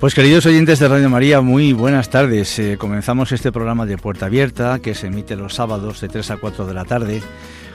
[0.00, 2.58] Pues queridos oyentes de Radio María, muy buenas tardes.
[2.58, 6.36] Eh, comenzamos este programa de Puerta Abierta que se emite los sábados de 3 a
[6.38, 7.20] 4 de la tarde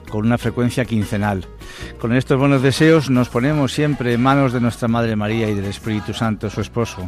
[0.10, 1.46] con una frecuencia quincenal.
[2.00, 5.66] Con estos buenos deseos nos ponemos siempre en manos de nuestra Madre María y del
[5.66, 7.08] Espíritu Santo, su esposo,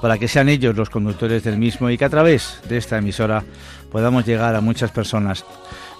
[0.00, 3.42] para que sean ellos los conductores del mismo y que a través de esta emisora
[3.90, 5.44] podamos llegar a muchas personas.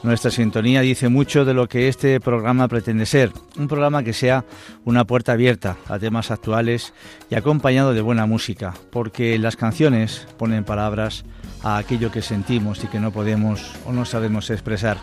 [0.02, 4.44] Nuestra sintonía dice mucho de lo que este programa pretende ser, un programa que sea
[4.84, 6.92] una puerta abierta a temas actuales
[7.30, 11.24] y acompañado de buena música, porque las canciones ponen palabras
[11.62, 14.98] a aquello que sentimos y que no podemos o no sabemos expresar.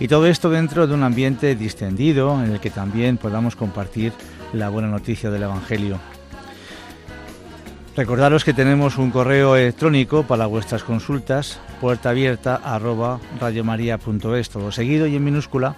[0.00, 4.14] Y todo esto dentro de un ambiente distendido en el que también podamos compartir
[4.54, 5.98] la buena noticia del Evangelio.
[7.94, 15.08] Recordaros que tenemos un correo electrónico para vuestras consultas, puerta abierta arroba radiomaria.es, todo seguido
[15.08, 15.74] y en minúscula.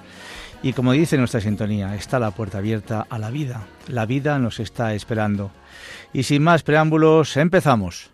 [0.62, 3.62] Y como dice nuestra sintonía, está la puerta abierta a la vida.
[3.88, 5.50] La vida nos está esperando.
[6.12, 8.13] Y sin más preámbulos, empezamos.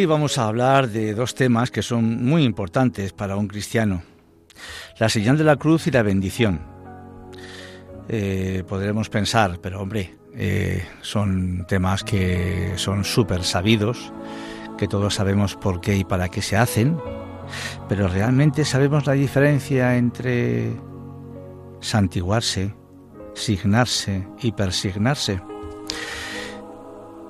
[0.00, 4.02] Hoy vamos a hablar de dos temas que son muy importantes para un cristiano.
[4.98, 6.62] La señal de la cruz y la bendición.
[8.08, 14.10] Eh, podremos pensar, pero hombre, eh, son temas que son súper sabidos,
[14.78, 16.96] que todos sabemos por qué y para qué se hacen,
[17.86, 20.80] pero realmente sabemos la diferencia entre
[21.80, 22.74] santiguarse,
[23.34, 25.42] signarse y persignarse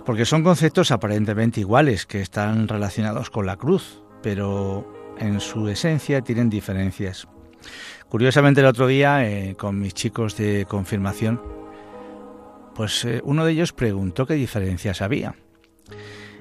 [0.04, 6.22] porque son conceptos aparentemente iguales que están relacionados con la cruz, pero en su esencia
[6.22, 7.28] tienen diferencias.
[8.08, 11.40] Curiosamente el otro día eh, con mis chicos de confirmación,
[12.74, 15.36] pues eh, uno de ellos preguntó qué diferencias había.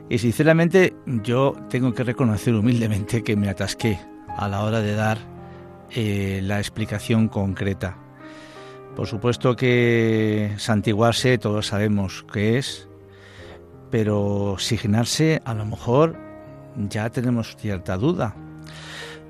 [0.09, 3.99] Y sinceramente yo tengo que reconocer humildemente que me atasqué
[4.35, 5.19] a la hora de dar
[5.91, 7.97] eh, la explicación concreta.
[8.95, 12.88] Por supuesto que santiguarse todos sabemos qué es,
[13.89, 16.15] pero signarse a lo mejor
[16.75, 18.35] ya tenemos cierta duda.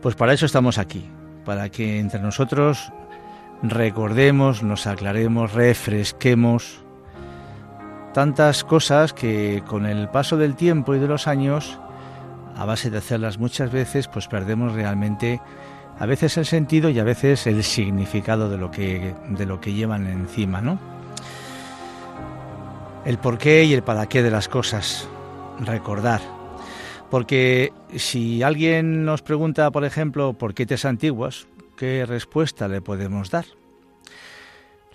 [0.01, 1.05] Pues para eso estamos aquí,
[1.45, 2.91] para que entre nosotros
[3.61, 6.81] recordemos, nos aclaremos, refresquemos
[8.13, 11.79] tantas cosas que con el paso del tiempo y de los años
[12.55, 15.41] a base de hacerlas muchas veces, pues perdemos realmente
[15.97, 19.73] a veces el sentido y a veces el significado de lo que, de lo que
[19.73, 20.79] llevan encima, ¿no?
[23.05, 25.07] El porqué y el para qué de las cosas,
[25.59, 26.21] recordar.
[27.09, 31.47] Porque si alguien nos pregunta, por ejemplo, ¿por qué te antiguas?
[31.75, 33.45] ¿Qué respuesta le podemos dar?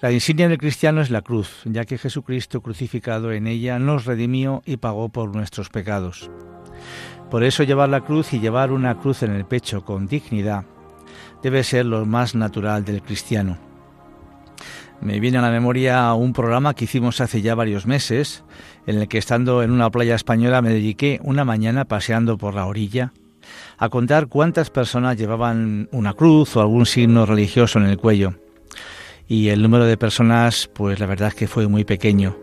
[0.00, 4.62] La insignia del cristiano es la cruz, ya que Jesucristo crucificado en ella nos redimió
[4.66, 6.30] y pagó por nuestros pecados.
[7.30, 10.66] Por eso llevar la cruz y llevar una cruz en el pecho con dignidad
[11.42, 13.73] debe ser lo más natural del cristiano.
[15.00, 18.44] Me viene a la memoria un programa que hicimos hace ya varios meses,
[18.86, 22.66] en el que estando en una playa española me dediqué una mañana paseando por la
[22.66, 23.12] orilla
[23.76, 28.34] a contar cuántas personas llevaban una cruz o algún signo religioso en el cuello.
[29.28, 32.36] Y el número de personas, pues la verdad es que fue muy pequeño.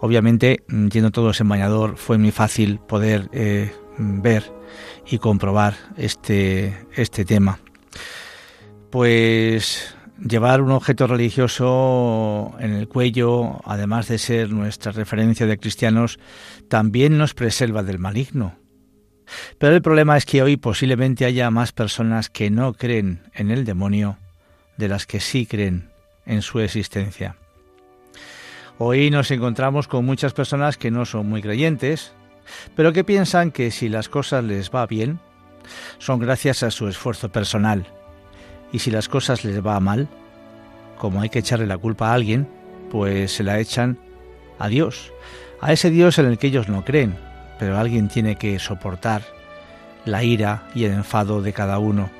[0.00, 4.52] Obviamente, yendo todos en bañador, fue muy fácil poder eh, ver
[5.06, 7.58] y comprobar este, este tema
[8.90, 16.18] pues llevar un objeto religioso en el cuello, además de ser nuestra referencia de cristianos,
[16.68, 18.56] también nos preserva del maligno.
[19.58, 23.64] Pero el problema es que hoy posiblemente haya más personas que no creen en el
[23.64, 24.18] demonio
[24.76, 25.90] de las que sí creen
[26.26, 27.36] en su existencia.
[28.78, 32.12] Hoy nos encontramos con muchas personas que no son muy creyentes,
[32.74, 35.20] pero que piensan que si las cosas les va bien,
[35.98, 37.86] son gracias a su esfuerzo personal
[38.72, 40.08] y si las cosas les va mal,
[40.98, 42.48] como hay que echarle la culpa a alguien,
[42.90, 43.98] pues se la echan
[44.58, 45.12] a Dios,
[45.60, 47.16] a ese Dios en el que ellos no creen,
[47.58, 49.22] pero alguien tiene que soportar
[50.04, 52.10] la ira y el enfado de cada uno.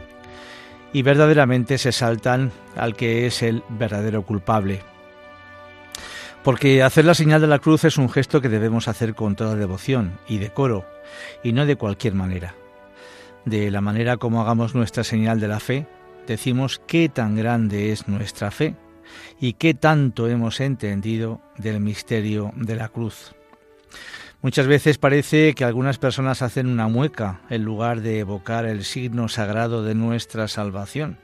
[0.93, 4.83] Y verdaderamente se saltan al que es el verdadero culpable.
[6.43, 9.55] Porque hacer la señal de la cruz es un gesto que debemos hacer con toda
[9.55, 10.87] devoción y decoro,
[11.43, 12.55] y no de cualquier manera.
[13.45, 15.87] De la manera como hagamos nuestra señal de la fe,
[16.31, 18.77] decimos qué tan grande es nuestra fe
[19.41, 23.33] y qué tanto hemos entendido del misterio de la cruz.
[24.41, 29.29] Muchas veces parece que algunas personas hacen una mueca en lugar de evocar el signo
[29.29, 31.19] sagrado de nuestra salvación.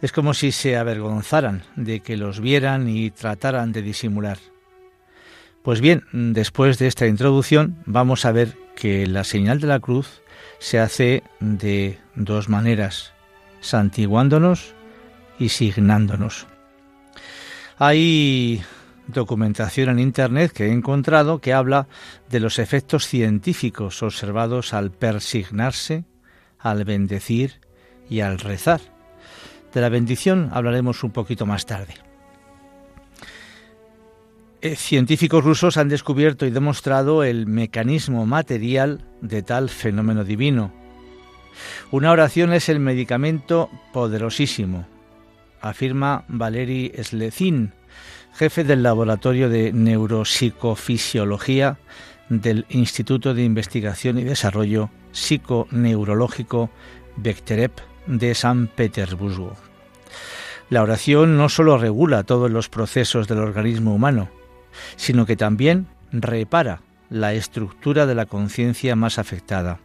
[0.00, 4.38] Es como si se avergonzaran de que los vieran y trataran de disimular.
[5.62, 10.22] Pues bien, después de esta introducción vamos a ver que la señal de la cruz
[10.60, 13.12] se hace de dos maneras
[13.60, 14.74] santiguándonos
[15.38, 16.46] y signándonos.
[17.78, 18.62] Hay
[19.06, 21.88] documentación en Internet que he encontrado que habla
[22.28, 26.04] de los efectos científicos observados al persignarse,
[26.58, 27.60] al bendecir
[28.08, 28.80] y al rezar.
[29.72, 31.94] De la bendición hablaremos un poquito más tarde.
[34.62, 40.70] Eh, científicos rusos han descubierto y demostrado el mecanismo material de tal fenómeno divino,
[41.90, 44.86] una oración es el medicamento poderosísimo,
[45.60, 47.72] afirma Valery Slezin,
[48.34, 51.78] jefe del Laboratorio de Neuropsicofisiología
[52.28, 56.70] del Instituto de Investigación y Desarrollo Psiconeurológico
[57.16, 57.72] Bekterep
[58.06, 59.56] de San Petersburgo.
[60.70, 64.28] La oración no solo regula todos los procesos del organismo humano,
[64.96, 69.80] sino que también repara la estructura de la conciencia más afectada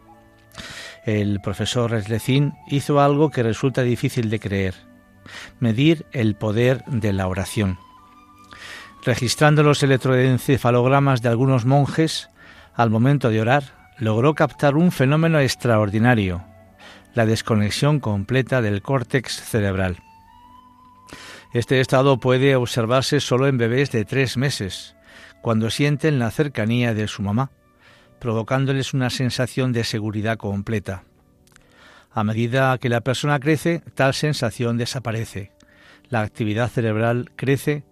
[1.06, 4.74] el profesor Reslecín hizo algo que resulta difícil de creer,
[5.60, 7.78] medir el poder de la oración.
[9.04, 12.28] Registrando los electroencefalogramas de algunos monjes,
[12.74, 16.44] al momento de orar, logró captar un fenómeno extraordinario,
[17.14, 19.98] la desconexión completa del córtex cerebral.
[21.54, 24.96] Este estado puede observarse solo en bebés de tres meses,
[25.40, 27.52] cuando sienten la cercanía de su mamá
[28.18, 31.04] provocándoles una sensación de seguridad completa.
[32.12, 35.52] A medida que la persona crece, tal sensación desaparece.
[36.08, 37.84] La actividad cerebral crece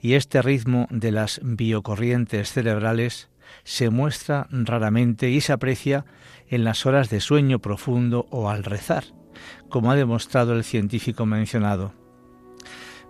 [0.00, 3.28] y este ritmo de las biocorrientes cerebrales
[3.64, 6.04] se muestra raramente y se aprecia
[6.48, 9.04] en las horas de sueño profundo o al rezar,
[9.68, 11.92] como ha demostrado el científico mencionado.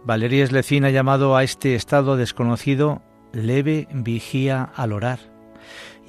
[0.05, 3.02] Valery Slezin ha llamado a este estado desconocido
[3.33, 5.32] leve vigía al orar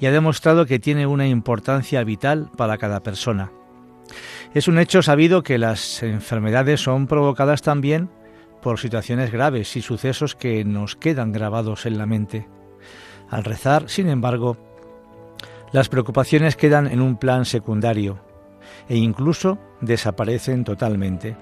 [0.04, 3.50] y ha demostrado que tiene una importancia vital para cada persona.
[4.52, 8.10] Es un hecho sabido que las enfermedades son provocadas también
[8.60, 12.46] por situaciones graves y sucesos que nos quedan grabados en la mente.
[13.30, 14.58] Al rezar, sin embargo,
[15.72, 18.20] las preocupaciones quedan en un plan secundario
[18.90, 21.34] e incluso desaparecen totalmente.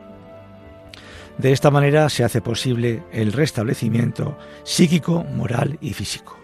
[1.36, 6.41] De esta manera se hace posible el restablecimiento psíquico, moral y físico.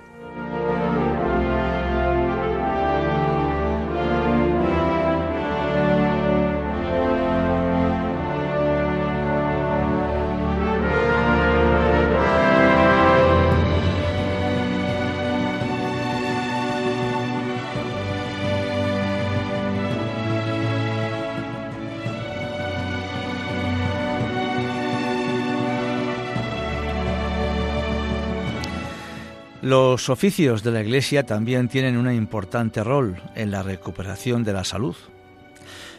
[29.68, 34.64] Los oficios de la Iglesia también tienen un importante rol en la recuperación de la
[34.64, 34.96] salud.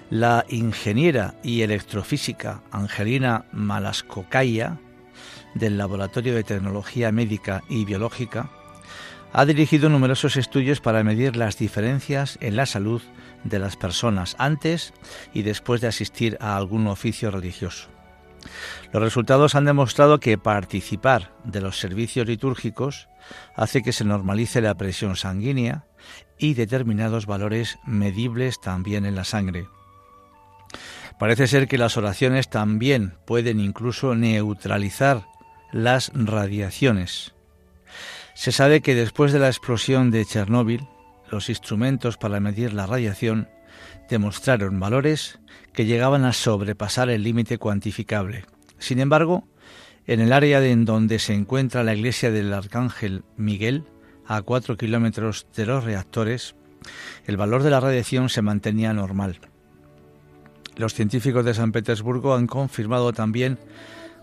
[0.10, 4.80] La ingeniera y electrofísica Angelina Malascocaya,
[5.54, 8.50] del Laboratorio de Tecnología Médica y Biológica,
[9.34, 13.04] ha dirigido numerosos estudios para medir las diferencias en la salud
[13.44, 14.96] de las personas antes
[15.32, 17.88] y después de asistir a algún oficio religioso.
[18.92, 23.10] Los resultados han demostrado que participar de los servicios litúrgicos
[23.56, 25.86] hace que se normalice la presión sanguínea
[26.38, 29.68] y determinados valores medibles también en la sangre.
[31.20, 35.28] Parece ser que las oraciones también pueden incluso neutralizar
[35.72, 37.36] las radiaciones.
[38.34, 40.88] Se sabe que después de la explosión de Chernóbil,
[41.30, 43.50] los instrumentos para medir la radiación
[44.10, 45.40] demostraron valores
[45.74, 48.46] que llegaban a sobrepasar el límite cuantificable.
[48.78, 49.48] Sin embargo,
[50.10, 53.84] en el área en donde se encuentra la iglesia del Arcángel Miguel,
[54.26, 56.56] a cuatro kilómetros de los reactores,
[57.28, 59.40] el valor de la radiación se mantenía normal.
[60.78, 63.60] Los científicos de San Petersburgo han confirmado también,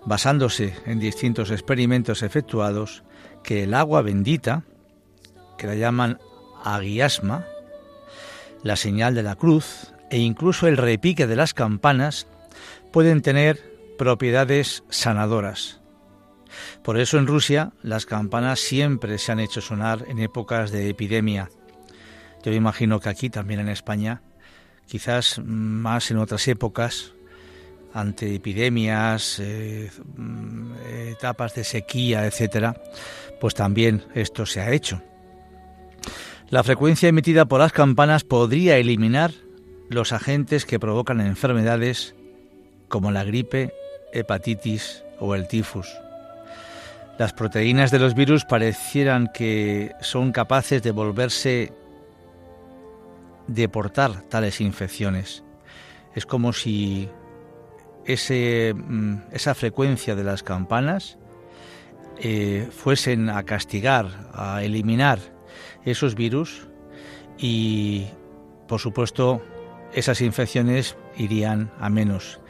[0.04, 3.04] basándose en distintos experimentos efectuados,
[3.44, 4.64] que el agua bendita,
[5.56, 6.18] que la llaman
[6.64, 7.46] aguiasma,
[8.64, 12.26] la señal de la cruz e incluso el repique de las campanas
[12.90, 15.80] pueden tener propiedades sanadoras.
[16.82, 21.50] Por eso en Rusia las campanas siempre se han hecho sonar en épocas de epidemia.
[22.44, 24.22] Yo imagino que aquí también en España,
[24.86, 27.12] quizás más en otras épocas,
[27.92, 30.72] ante epidemias, eh, mm,
[31.08, 32.80] etapas de sequía, etcétera,
[33.40, 35.02] pues también esto se ha hecho.
[36.50, 39.32] La frecuencia emitida por las campanas podría eliminar
[39.88, 42.14] los agentes que provocan enfermedades
[42.88, 43.72] como la gripe,
[44.12, 45.88] hepatitis o el tifus.
[47.18, 51.72] Las proteínas de los virus parecieran que son capaces de volverse
[53.46, 55.42] deportar tales infecciones.
[56.14, 57.08] Es como si
[58.04, 61.18] ese, mm, esa frecuencia de las campanas
[62.18, 65.18] eh, fuesen a castigar, a eliminar
[65.84, 66.66] esos virus
[67.38, 68.06] y,
[68.68, 69.42] por supuesto,
[69.92, 72.40] esas infecciones irían a menos.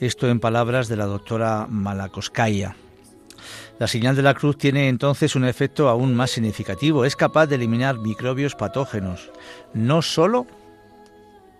[0.00, 2.74] Esto en palabras de la doctora Malakoskaya.
[3.78, 7.04] La señal de la cruz tiene entonces un efecto aún más significativo.
[7.04, 9.30] Es capaz de eliminar microbios patógenos,
[9.74, 10.46] no solo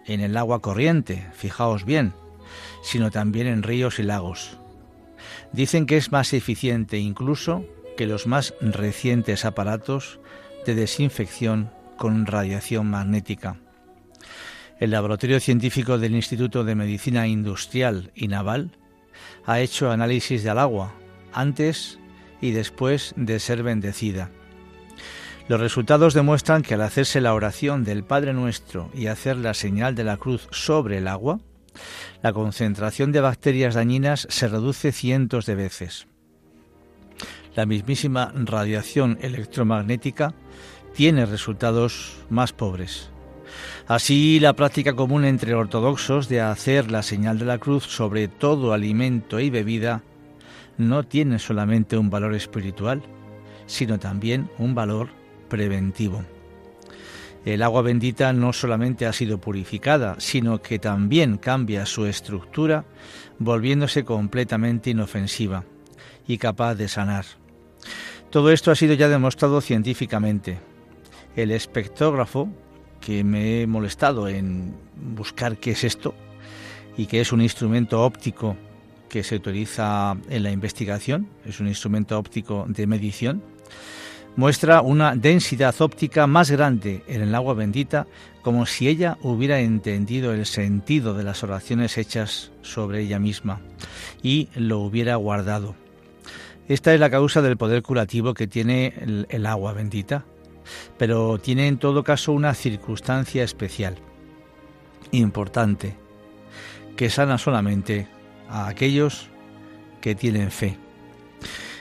[0.07, 2.15] en el agua corriente, fijaos bien,
[2.83, 4.57] sino también en ríos y lagos.
[5.53, 7.67] Dicen que es más eficiente incluso
[7.99, 10.19] que los más recientes aparatos
[10.65, 13.59] de desinfección con radiación magnética.
[14.81, 18.71] El laboratorio científico del Instituto de Medicina Industrial y Naval
[19.45, 20.95] ha hecho análisis del agua
[21.35, 21.99] antes
[22.41, 24.31] y después de ser bendecida.
[25.49, 29.95] Los resultados demuestran que al hacerse la oración del Padre Nuestro y hacer la señal
[29.95, 31.41] de la cruz sobre el agua,
[32.23, 36.07] la concentración de bacterias dañinas se reduce cientos de veces.
[37.55, 40.33] La mismísima radiación electromagnética
[40.95, 43.11] tiene resultados más pobres.
[43.87, 48.73] Así, la práctica común entre ortodoxos de hacer la señal de la cruz sobre todo
[48.73, 50.03] alimento y bebida
[50.79, 53.03] no tiene solamente un valor espiritual,
[53.67, 55.09] sino también un valor
[55.49, 56.25] preventivo.
[57.45, 62.85] El agua bendita no solamente ha sido purificada, sino que también cambia su estructura,
[63.39, 65.65] volviéndose completamente inofensiva
[66.27, 67.25] y capaz de sanar.
[68.31, 70.59] Todo esto ha sido ya demostrado científicamente.
[71.35, 72.49] El espectrógrafo,
[73.01, 74.75] que me he molestado en
[75.15, 76.15] buscar qué es esto,
[76.97, 78.57] y que es un instrumento óptico
[79.09, 83.43] que se utiliza en la investigación, es un instrumento óptico de medición,
[84.37, 88.07] muestra una densidad óptica más grande en el agua bendita,
[88.43, 93.61] como si ella hubiera entendido el sentido de las oraciones hechas sobre ella misma
[94.23, 95.75] y lo hubiera guardado.
[96.69, 98.95] Esta es la causa del poder curativo que tiene
[99.29, 100.25] el, agua bendita,
[100.99, 103.97] pero tiene en todo caso una circunstancia especial,
[105.13, 105.97] importante,
[106.97, 108.09] que sana solamente
[108.49, 109.29] a aquellos
[110.01, 110.77] que tienen fe.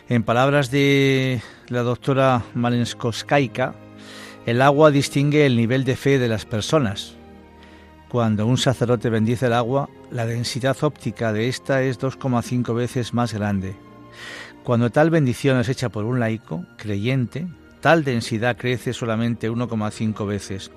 [0.07, 3.75] En palabras de la doctora Malenskoskaika,
[4.45, 7.15] el agua distingue el nivel de fe de las personas.
[8.09, 13.33] Cuando un sacerdote bendice el agua, la densidad óptica de esta es 2,5 veces más
[13.33, 13.75] grande.
[14.63, 17.47] Cuando tal bendición es hecha por un laico, creyente,
[17.81, 20.71] tal densidad crece solamente 1,5 veces.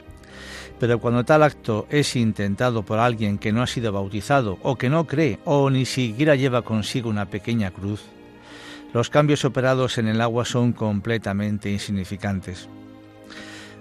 [0.79, 4.89] Pero cuando tal acto es intentado por alguien que no ha sido bautizado o que
[4.89, 8.03] no cree o ni siquiera lleva consigo una pequeña cruz,
[8.93, 12.69] los cambios operados en el agua son completamente insignificantes.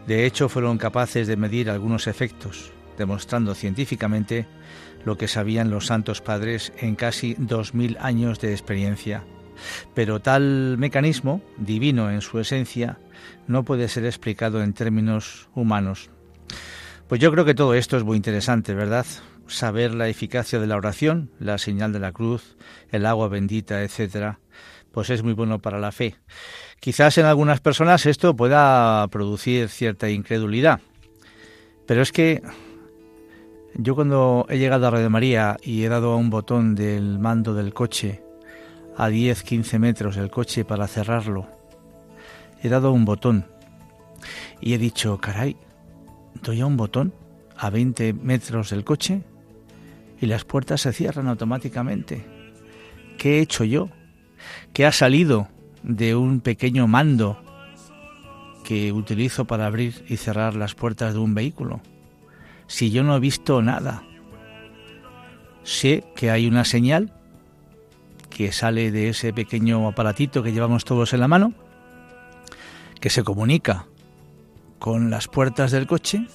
[0.08, 4.48] De hecho, fueron capaces de medir algunos efectos, demostrando científicamente
[5.06, 9.24] lo que sabían los santos padres en casi dos mil años de experiencia.
[9.94, 13.00] Pero tal mecanismo, divino en su esencia,
[13.52, 16.10] no puede ser explicado en términos humanos.
[17.08, 19.06] Pues yo creo que todo esto es muy interesante, ¿verdad?
[19.48, 22.56] Saber la eficacia de la oración, la señal de la cruz,
[22.90, 24.40] el agua bendita, etcétera,
[24.94, 26.16] pues es muy bueno para la fe.
[26.80, 30.80] Quizás en algunas personas esto pueda producir cierta incredulidad,
[31.86, 32.42] pero es que
[33.76, 37.54] yo cuando he llegado a Radio María y he dado a un botón del mando
[37.54, 38.24] del coche
[38.98, 41.48] a 10-15 metros del coche para cerrarlo,
[42.62, 43.46] he dado un botón
[44.60, 45.56] y he dicho, caray,
[46.42, 47.14] doy a un botón
[47.58, 49.22] a 20 metros del coche
[50.20, 52.26] y las puertas se cierran automáticamente.
[53.18, 53.90] ¿Qué he hecho yo?
[54.74, 55.48] ¿Qué ha salido
[55.84, 57.42] de un pequeño mando
[58.64, 61.82] que utilizo para abrir y cerrar las puertas de un vehículo?
[62.72, 64.04] si yo no he visto nada?
[65.64, 67.12] Sé que hay una señal
[68.30, 71.54] que sale de ese pequeño aparatito que llevamos todos en la mano,
[73.02, 73.88] que se comunica
[74.80, 76.28] con las puertas del coche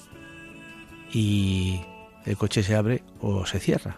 [1.11, 1.81] y
[2.25, 3.97] el coche se abre o se cierra.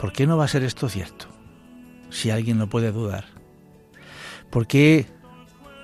[0.00, 1.26] ¿Por qué no va a ser esto cierto?
[2.08, 3.26] Si alguien lo puede dudar.
[4.50, 5.06] ¿Por qué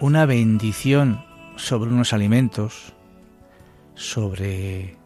[0.01, 1.25] una bendición
[1.57, 2.93] sobre unos alimentos,
[3.95, 4.97] sobre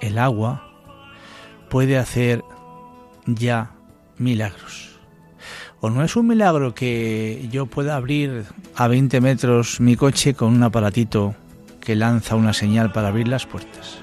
[0.00, 0.64] el agua
[1.70, 2.42] puede hacer
[3.26, 3.72] ya
[4.16, 4.87] milagros.
[5.80, 10.52] O no es un milagro que yo pueda abrir a 20 metros mi coche con
[10.52, 11.34] un aparatito
[11.80, 13.98] que lanza una señal para abrir las puertas.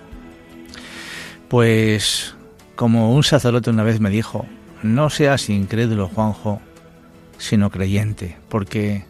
[1.50, 2.36] Pues,
[2.76, 4.46] como un sacerdote una vez me dijo,
[4.84, 6.62] no seas incrédulo, Juanjo,
[7.38, 9.06] sino creyente, porque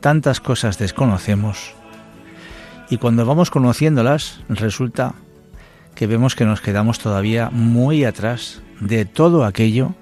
[0.00, 1.74] tantas cosas desconocemos
[2.90, 5.14] y cuando vamos conociéndolas, resulta
[5.94, 9.94] que vemos que nos quedamos todavía muy atrás de todo aquello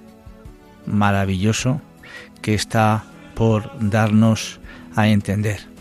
[0.87, 1.81] maravilloso
[2.47, 3.03] que está
[3.35, 4.61] por darnos
[4.95, 5.76] a entender.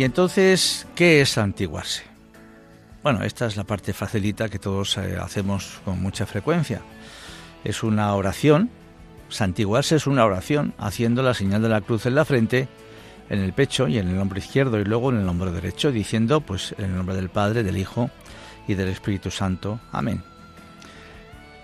[0.00, 2.04] Y entonces, ¿qué es santiguarse?
[3.02, 6.80] Bueno, esta es la parte facilita que todos eh, hacemos con mucha frecuencia.
[7.64, 8.70] Es una oración,
[9.28, 12.66] santiguarse es una oración, haciendo la señal de la cruz en la frente,
[13.28, 16.40] en el pecho y en el hombro izquierdo y luego en el hombro derecho, diciendo
[16.40, 18.08] pues en el nombre del Padre, del Hijo
[18.66, 19.80] y del Espíritu Santo.
[19.92, 20.22] Amén.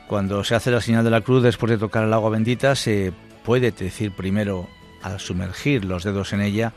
[0.09, 3.15] Cuando se hace la señal de la cruz después de tocar el agua bendita, se
[3.47, 4.69] puede decir primero
[5.03, 6.75] al sumergir los dedos en ella,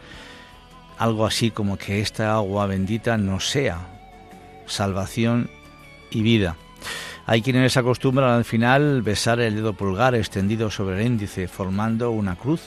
[0.99, 3.79] algo así como que esta agua bendita no sea
[4.67, 5.49] salvación
[6.11, 6.57] y vida.
[7.25, 12.35] Hay quienes acostumbran al final besar el dedo pulgar extendido sobre el índice, formando una
[12.35, 12.61] cruz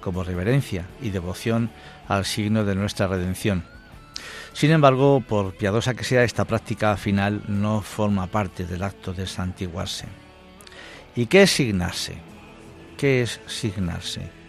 [0.00, 1.70] como reverencia y devoción
[2.08, 3.64] al signo de nuestra redención.
[4.52, 9.26] Sin embargo, por piadosa que sea esta práctica final, no forma parte del acto de
[9.26, 10.06] santiguarse.
[11.14, 12.16] ¿Y qué es signarse?
[12.96, 14.39] ¿Qué es signarse?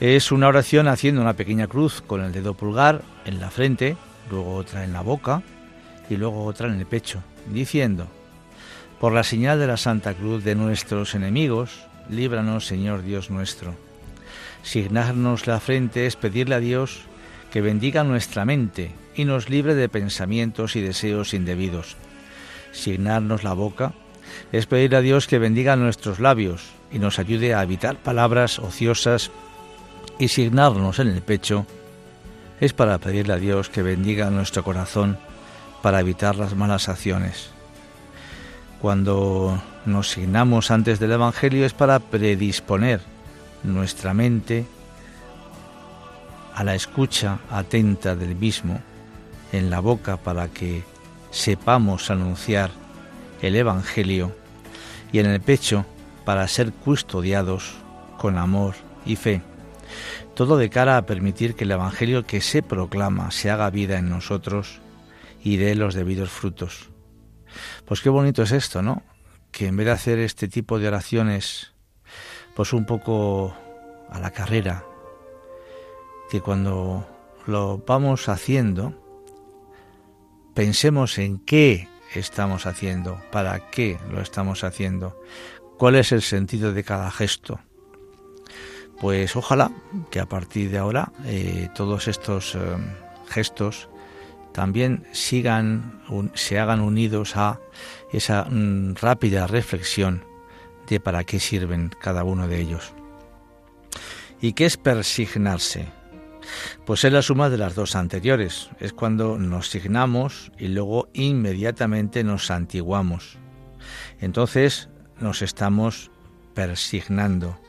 [0.00, 3.96] Es una oración haciendo una pequeña cruz con el dedo pulgar en la frente,
[4.28, 5.42] luego otra en la boca
[6.10, 8.08] y luego otra en el pecho, diciendo,
[8.98, 13.74] por la señal de la Santa Cruz de nuestros enemigos, líbranos Señor Dios nuestro.
[14.62, 17.02] Signarnos la frente es pedirle a Dios
[17.52, 21.96] que bendiga nuestra mente y nos libre de pensamientos y deseos indebidos.
[22.72, 23.92] Signarnos la boca
[24.50, 29.30] es pedir a Dios que bendiga nuestros labios y nos ayude a evitar palabras ociosas
[30.18, 31.66] y signarnos en el pecho
[32.60, 35.18] es para pedirle a Dios que bendiga nuestro corazón
[35.82, 37.50] para evitar las malas acciones.
[38.80, 43.00] Cuando nos signamos antes del Evangelio es para predisponer
[43.62, 44.66] nuestra mente
[46.54, 48.80] a la escucha atenta del mismo
[49.52, 50.84] en la boca para que
[51.30, 52.70] sepamos anunciar
[53.42, 54.34] el Evangelio
[55.12, 55.84] y en el pecho
[56.24, 57.74] para ser custodiados
[58.18, 58.74] con amor
[59.04, 59.42] y fe.
[60.34, 64.08] Todo de cara a permitir que el Evangelio que se proclama se haga vida en
[64.08, 64.80] nosotros
[65.42, 66.90] y dé los debidos frutos.
[67.84, 69.02] Pues qué bonito es esto, ¿no?
[69.52, 71.72] Que en vez de hacer este tipo de oraciones,
[72.56, 73.54] pues un poco
[74.10, 74.84] a la carrera,
[76.28, 77.06] que cuando
[77.46, 78.92] lo vamos haciendo,
[80.52, 85.16] pensemos en qué estamos haciendo, para qué lo estamos haciendo,
[85.78, 87.60] cuál es el sentido de cada gesto.
[89.04, 89.70] Pues ojalá
[90.10, 92.58] que a partir de ahora eh, todos estos eh,
[93.28, 93.90] gestos
[94.54, 96.00] también sigan,
[96.32, 97.60] se hagan unidos a
[98.14, 100.24] esa mm, rápida reflexión
[100.88, 102.94] de para qué sirven cada uno de ellos.
[104.40, 105.84] ¿Y qué es persignarse?
[106.86, 108.70] Pues es la suma de las dos anteriores.
[108.80, 113.36] Es cuando nos signamos y luego inmediatamente nos santiguamos.
[114.18, 114.88] Entonces
[115.20, 116.10] nos estamos
[116.54, 117.62] persignando.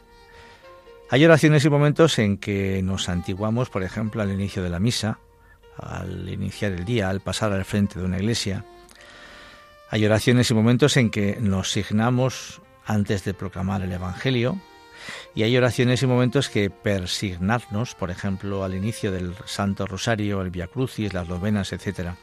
[1.12, 5.20] Hay oraciones y momentos en que nos santiguamos, por ejemplo, al inicio de la misa,
[5.78, 8.65] al iniciar el día, al pasar al frente de una iglesia.
[9.91, 14.60] Hay oraciones y momentos en que nos signamos antes de proclamar el Evangelio,
[15.36, 20.50] y hay oraciones y momentos que persignarnos, por ejemplo, al inicio del Santo Rosario, el
[20.50, 22.15] Via Crucis, las novenas, etc.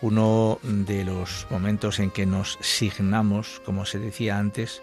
[0.00, 4.80] Uno de los momentos en que nos signamos, como se decía antes,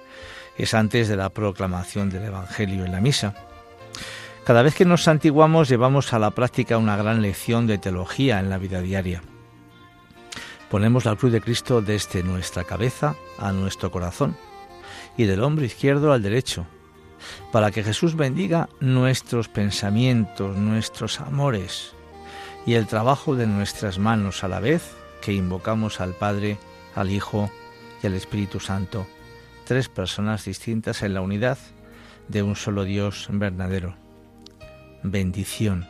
[0.58, 3.34] es antes de la proclamación del Evangelio en la misa.
[4.44, 8.50] Cada vez que nos santiguamos llevamos a la práctica una gran lección de teología en
[8.50, 9.24] la vida diaria.
[10.70, 14.36] Ponemos la cruz de Cristo desde nuestra cabeza a nuestro corazón
[15.18, 16.66] y del hombro izquierdo al derecho,
[17.52, 21.94] para que Jesús bendiga nuestros pensamientos, nuestros amores
[22.66, 26.58] y el trabajo de nuestras manos a la vez que invocamos al Padre,
[26.96, 27.50] al Hijo
[28.02, 29.08] y al Espíritu Santo,
[29.74, 31.58] tres personas distintas en la unidad
[32.28, 33.96] de un solo Dios verdadero
[35.02, 35.88] bendición.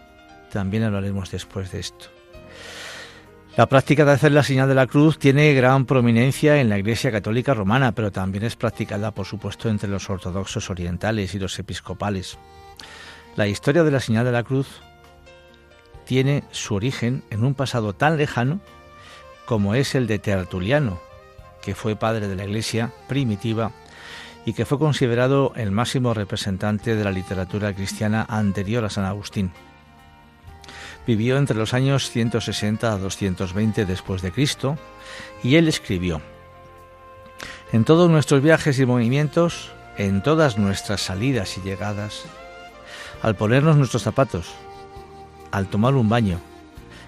[0.54, 2.06] También hablaremos después de esto.
[3.58, 7.12] La práctica de hacer la señal de la cruz tiene gran prominencia en la Iglesia
[7.12, 12.38] Católica Romana, pero también es practicada, por supuesto, entre los ortodoxos orientales y los episcopales.
[13.36, 14.80] La historia de la señal de la cruz
[16.06, 18.62] tiene su origen en un pasado tan lejano
[19.46, 21.02] como es el de Tertuliano,
[21.63, 23.71] que fue padre de la Iglesia primitiva
[24.45, 29.52] y que fue considerado el máximo representante de la literatura cristiana anterior a San Agustín.
[31.08, 34.78] Vivió entre los años 160 a 220 después de Cristo
[35.41, 36.21] y él escribió:
[37.71, 42.23] En todos nuestros viajes y movimientos, en todas nuestras salidas y llegadas,
[43.21, 44.54] al ponernos nuestros zapatos,
[45.52, 46.39] al tomar un baño,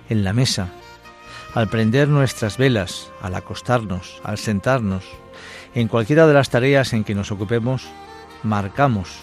[0.09, 0.69] en la mesa,
[1.55, 5.05] al prender nuestras velas, al acostarnos, al sentarnos,
[5.73, 7.87] en cualquiera de las tareas en que nos ocupemos,
[8.43, 9.21] marcamos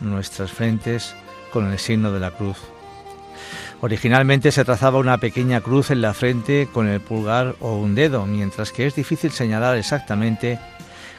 [0.00, 1.16] nuestras frentes
[1.50, 2.58] con el signo de la cruz.
[3.80, 8.26] Originalmente se trazaba una pequeña cruz en la frente con el pulgar o un dedo,
[8.26, 10.58] mientras que es difícil señalar exactamente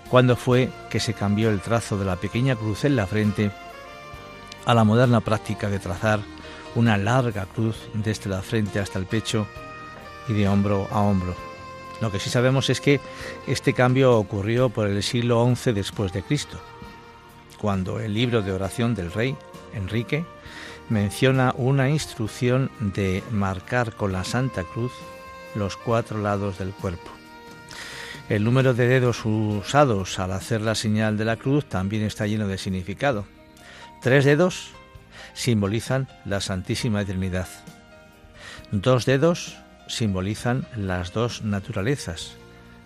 [0.10, 3.52] cuándo fue que se cambió el trazo de la pequeña cruz en la frente
[4.66, 6.20] a la moderna práctica de trazar
[6.76, 9.48] una larga cruz desde la frente hasta el pecho
[10.34, 11.36] de hombro a hombro.
[12.02, 13.00] Lo que sí sabemos es que
[13.48, 16.60] este cambio ocurrió por el siglo XI después de Cristo,
[17.58, 19.36] cuando el libro de oración del rey
[19.74, 20.26] Enrique
[20.90, 24.92] menciona una instrucción de marcar con la Santa Cruz
[25.56, 27.10] los cuatro lados del cuerpo.
[28.30, 32.48] El número de dedos usados al hacer la señal de la cruz también está lleno
[32.48, 33.26] de significado.
[34.02, 34.72] Tres dedos
[35.34, 37.48] simbolizan la Santísima Trinidad.
[38.72, 39.58] Dos dedos
[39.92, 42.38] simbolizan las dos naturalezas,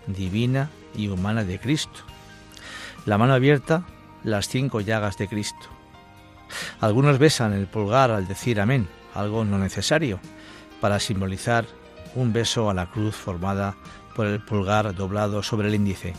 [0.06, 2.00] divina y humana de Cristo.
[3.04, 3.84] La mano abierta,
[4.24, 5.68] las cinco llagas de Cristo.
[6.80, 10.20] Algunos besan el pulgar al decir amén, algo no necesario,
[10.80, 11.64] para simbolizar
[12.14, 13.76] un beso a la cruz formada
[14.14, 16.14] por el pulgar doblado sobre el índice.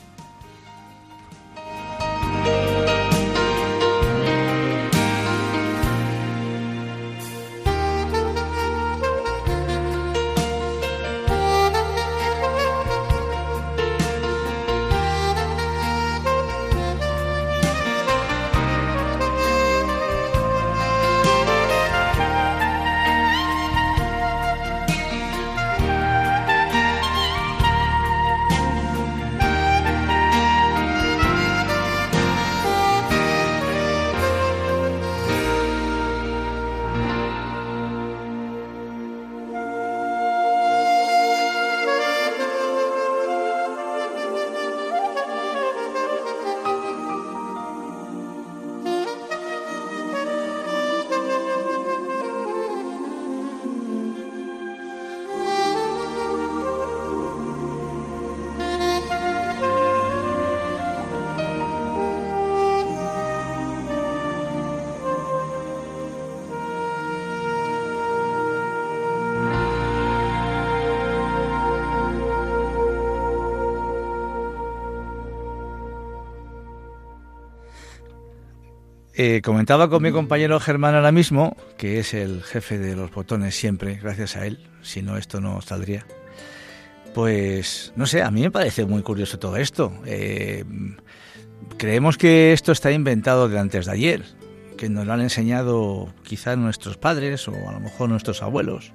[79.48, 83.96] Comentaba con mi compañero Germán ahora mismo, que es el jefe de los botones siempre,
[83.96, 86.06] gracias a él, si no esto no saldría.
[87.14, 89.94] Pues no sé, a mí me parece muy curioso todo esto.
[90.06, 90.66] Eh,
[91.78, 94.26] creemos que esto está inventado de antes de ayer,
[94.76, 98.92] que nos lo han enseñado quizás nuestros padres o a lo mejor nuestros abuelos.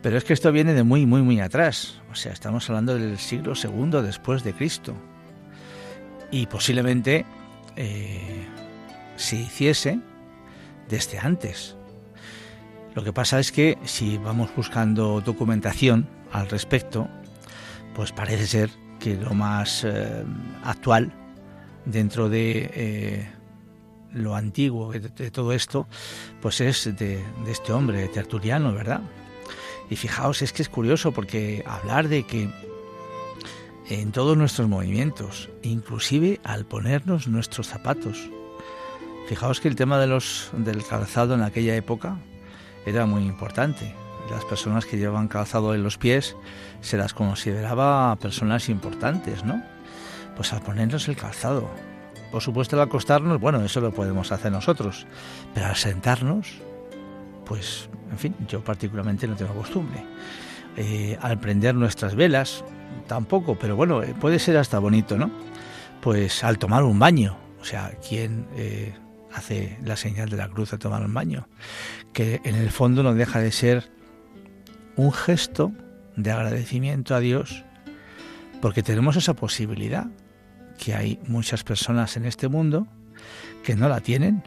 [0.00, 2.00] Pero es que esto viene de muy, muy, muy atrás.
[2.10, 4.94] O sea, estamos hablando del siglo segundo después de Cristo.
[6.30, 7.26] Y posiblemente
[7.76, 8.46] eh,
[9.16, 10.00] se hiciese
[10.88, 11.76] desde antes.
[12.94, 17.08] Lo que pasa es que si vamos buscando documentación al respecto,
[17.94, 18.70] pues parece ser
[19.00, 20.24] que lo más eh,
[20.62, 21.12] actual
[21.86, 23.28] dentro de eh,
[24.12, 25.88] lo antiguo de, todo esto,
[26.40, 29.00] pues es de, de este hombre tertuliano, ¿verdad?
[29.88, 32.50] Y fijaos, es que es curioso porque hablar de que
[33.88, 38.30] en todos nuestros movimientos, inclusive al ponernos nuestros zapatos,
[39.32, 42.18] Fijaos que el tema de los, del calzado en aquella época
[42.84, 43.94] era muy importante.
[44.30, 46.36] Las personas que llevaban calzado en los pies
[46.82, 49.62] se las consideraba personas importantes, ¿no?
[50.36, 51.70] Pues al ponernos el calzado.
[52.30, 55.06] Por supuesto, al acostarnos, bueno, eso lo podemos hacer nosotros.
[55.54, 56.58] Pero al sentarnos,
[57.46, 60.04] pues, en fin, yo particularmente no tengo costumbre.
[60.76, 62.64] Eh, al prender nuestras velas,
[63.06, 65.30] tampoco, pero bueno, eh, puede ser hasta bonito, ¿no?
[66.02, 68.94] Pues al tomar un baño, o sea, quien eh,
[69.34, 71.48] hace la señal de la cruz a tomar un baño,
[72.12, 73.90] que en el fondo no deja de ser
[74.96, 75.72] un gesto
[76.16, 77.64] de agradecimiento a Dios,
[78.60, 80.06] porque tenemos esa posibilidad,
[80.78, 82.86] que hay muchas personas en este mundo
[83.62, 84.42] que no la tienen,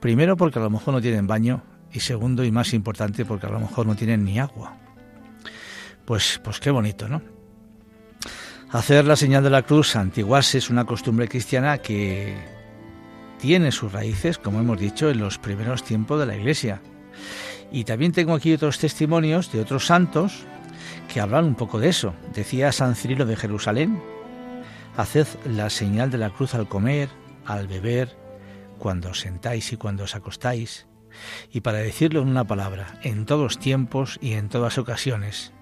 [0.00, 1.62] primero porque a lo mejor no tienen baño
[1.92, 4.76] y segundo y más importante porque a lo mejor no tienen ni agua.
[6.04, 7.22] Pues, pues qué bonito, ¿no?
[8.70, 12.36] Hacer la señal de la cruz, antiguarse, es una costumbre cristiana que
[13.44, 16.80] tiene sus raíces, como hemos dicho, en los primeros tiempos de la Iglesia.
[17.70, 20.46] Y también tengo aquí otros testimonios de otros santos
[21.12, 22.14] que hablan un poco de eso.
[22.34, 24.02] Decía San Cirilo de Jerusalén,
[24.96, 27.10] haced la señal de la cruz al comer,
[27.44, 28.16] al beber,
[28.78, 30.86] cuando os sentáis y cuando os acostáis.
[31.52, 35.52] Y para decirlo en una palabra, en todos tiempos y en todas ocasiones.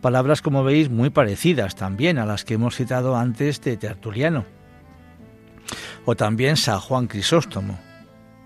[0.00, 4.46] Palabras, como veis, muy parecidas también a las que hemos citado antes de Tertuliano
[6.06, 7.78] o también San Juan Crisóstomo.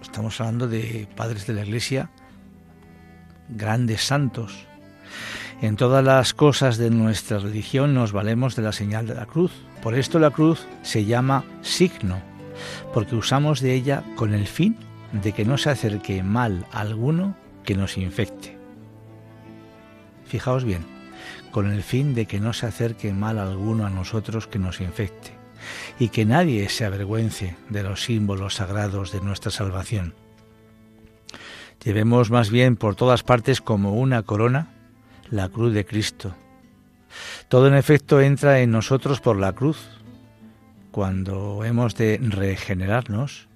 [0.02, 2.10] Estamos hablando de padres de la Iglesia,
[3.50, 4.66] grandes santos.
[5.60, 9.52] En todas las cosas de nuestra religión nos valemos de la señal de la cruz.
[9.82, 12.22] Por esto la cruz se llama signo,
[12.94, 14.76] porque usamos de ella con el fin
[15.12, 18.58] de que no se acerque mal alguno que nos infecte.
[20.24, 20.86] Fijaos bien,
[21.50, 25.39] con el fin de que no se acerque mal alguno a nosotros que nos infecte
[25.98, 30.14] y que nadie se avergüence de los símbolos sagrados de nuestra salvación.
[31.84, 34.68] Llevemos más bien por todas partes como una corona
[35.30, 36.34] la cruz de Cristo.
[37.48, 39.78] Todo en efecto entra en nosotros por la cruz.
[40.90, 43.48] Cuando hemos de regenerarnos,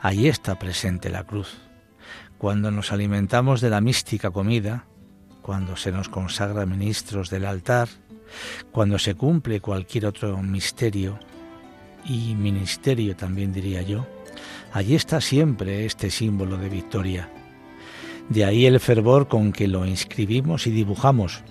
[0.00, 1.58] allí está presente la cruz.
[2.38, 4.86] Cuando nos alimentamos de la mística comida,
[5.42, 7.88] cuando se nos consagra ministros del altar,
[8.72, 11.18] cuando se cumple cualquier otro misterio,
[12.04, 14.06] y ministerio también diría yo,
[14.72, 17.30] allí está siempre este símbolo de victoria.
[18.28, 21.42] De ahí el fervor con que lo inscribimos y dibujamos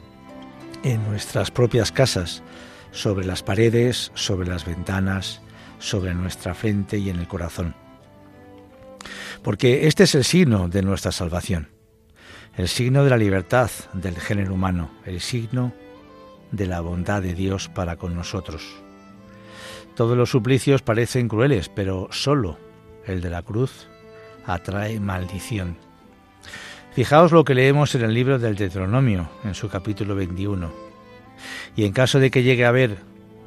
[0.83, 2.43] en nuestras propias casas,
[2.91, 5.41] sobre las paredes, sobre las ventanas,
[5.79, 7.75] sobre nuestra frente y en el corazón.
[9.43, 11.69] Porque este es el signo de nuestra salvación,
[12.57, 15.73] el signo de la libertad del género humano, el signo
[16.51, 18.61] de la bondad de Dios para con nosotros.
[20.01, 22.57] Todos los suplicios parecen crueles, pero solo
[23.05, 23.85] el de la cruz
[24.47, 25.77] atrae maldición.
[26.95, 30.71] Fijaos lo que leemos en el libro del Deuteronomio, en su capítulo 21.
[31.75, 32.97] Y en caso de que llegue a haber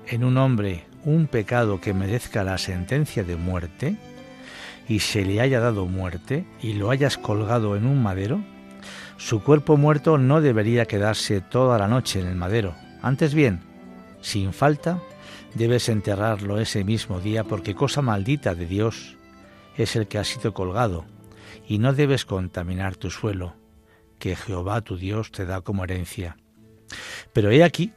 [0.07, 3.97] en un hombre un pecado que merezca la sentencia de muerte,
[4.89, 8.41] y se le haya dado muerte, y lo hayas colgado en un madero,
[9.17, 12.77] su cuerpo muerto no debería quedarse toda la noche en el madero.
[13.03, 13.59] Antes bien,
[14.21, 15.01] sin falta,
[15.55, 19.17] debes enterrarlo ese mismo día porque cosa maldita de Dios
[19.77, 21.05] es el que ha sido colgado,
[21.67, 23.55] y no debes contaminar tu suelo,
[24.19, 26.37] que Jehová tu Dios te da como herencia.
[27.33, 27.93] Pero he aquí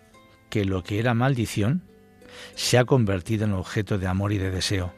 [0.50, 1.84] que lo que era maldición
[2.56, 4.94] se ha convertido en objeto de amor y de deseo.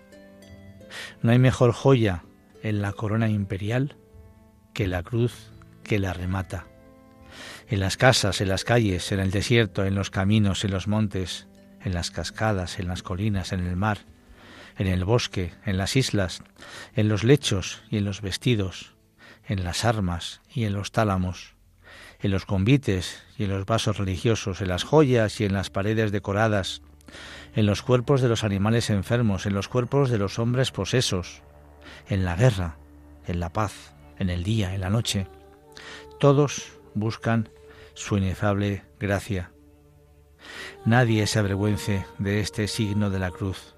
[1.21, 2.23] No hay mejor joya
[2.63, 3.95] en la corona imperial
[4.73, 5.51] que la cruz
[5.83, 6.67] que la remata.
[7.67, 11.48] En las casas, en las calles, en el desierto, en los caminos, en los montes,
[11.83, 13.99] en las cascadas, en las colinas, en el mar,
[14.77, 16.41] en el bosque, en las islas,
[16.95, 18.95] en los lechos y en los vestidos,
[19.45, 21.55] en las armas y en los tálamos,
[22.21, 26.11] en los convites y en los vasos religiosos, en las joyas y en las paredes
[26.11, 26.81] decoradas,
[27.55, 31.41] en los cuerpos de los animales enfermos, en los cuerpos de los hombres posesos,
[32.07, 32.77] en la guerra,
[33.25, 35.27] en la paz, en el día, en la noche.
[36.19, 37.49] Todos buscan
[37.93, 39.51] su inefable gracia.
[40.85, 43.75] Nadie se avergüence de este signo de la cruz.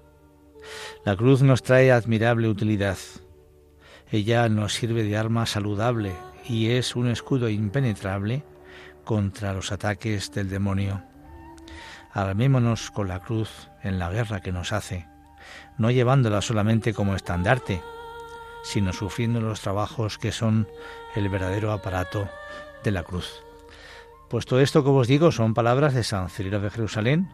[1.04, 2.98] La cruz nos trae admirable utilidad.
[4.10, 6.12] Ella nos sirve de arma saludable
[6.44, 8.44] y es un escudo impenetrable
[9.04, 11.02] contra los ataques del demonio.
[12.12, 15.06] Armémonos con la cruz en la guerra que nos hace,
[15.78, 17.82] no llevándola solamente como estandarte,
[18.62, 20.68] sino sufriendo los trabajos que son
[21.16, 22.28] el verdadero aparato
[22.84, 23.42] de la cruz.
[24.32, 27.28] Pues todo esto, como os digo, son palabras de San Cirilo de Jerusalén,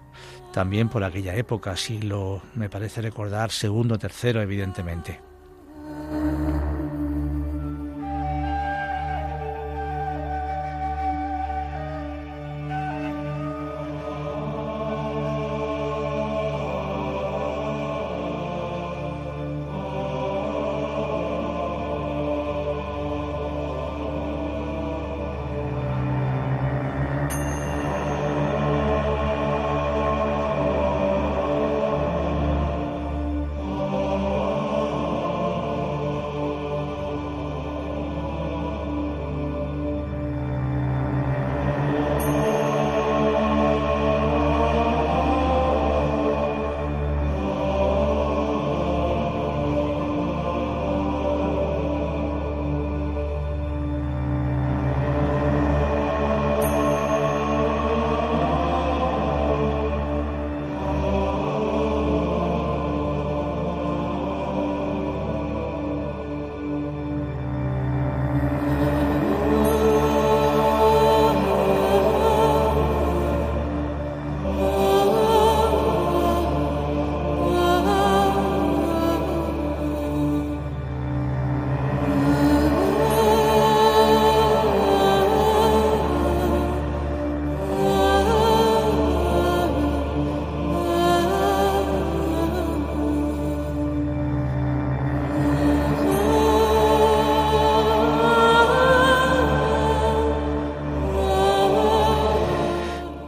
[0.53, 5.28] también por aquella época, siglo, me parece recordar, segundo, tercero, evidentemente.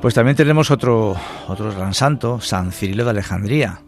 [0.01, 1.15] Pues también tenemos otro,
[1.47, 3.83] otro gran santo, San Cirilo de Alejandría,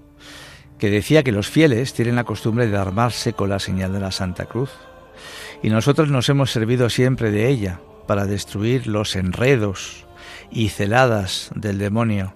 [0.78, 4.12] que decía que los fieles tienen la costumbre de armarse con la señal de la
[4.12, 4.70] Santa Cruz.
[5.62, 10.04] Y nosotros nos hemos servido siempre de ella para destruir los enredos
[10.50, 12.34] y celadas del demonio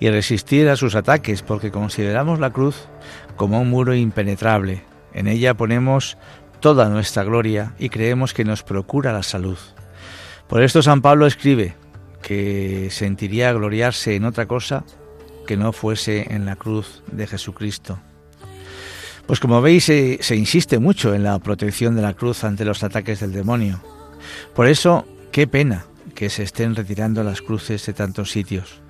[0.00, 2.88] y resistir a sus ataques porque consideramos la cruz
[3.36, 4.82] como un muro impenetrable.
[5.12, 6.18] En ella ponemos
[6.58, 9.58] toda nuestra gloria y creemos que nos procura la salud.
[10.48, 11.76] Por esto San Pablo escribe,
[12.24, 14.82] que sentiría gloriarse en otra cosa
[15.46, 17.98] que no fuese en la cruz de Jesucristo.
[19.26, 22.82] Pues como veis, se, se, insiste mucho en la protección de la cruz ante los
[22.82, 23.80] ataques del demonio.
[24.54, 28.80] Por eso, qué pena que se estén retirando las cruces de tantos sitios,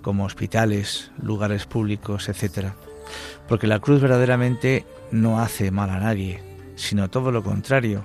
[0.00, 2.68] como hospitales, lugares públicos, etc.
[3.48, 6.40] Porque la cruz verdaderamente no hace mal a nadie,
[6.76, 8.04] sino todo lo contrario.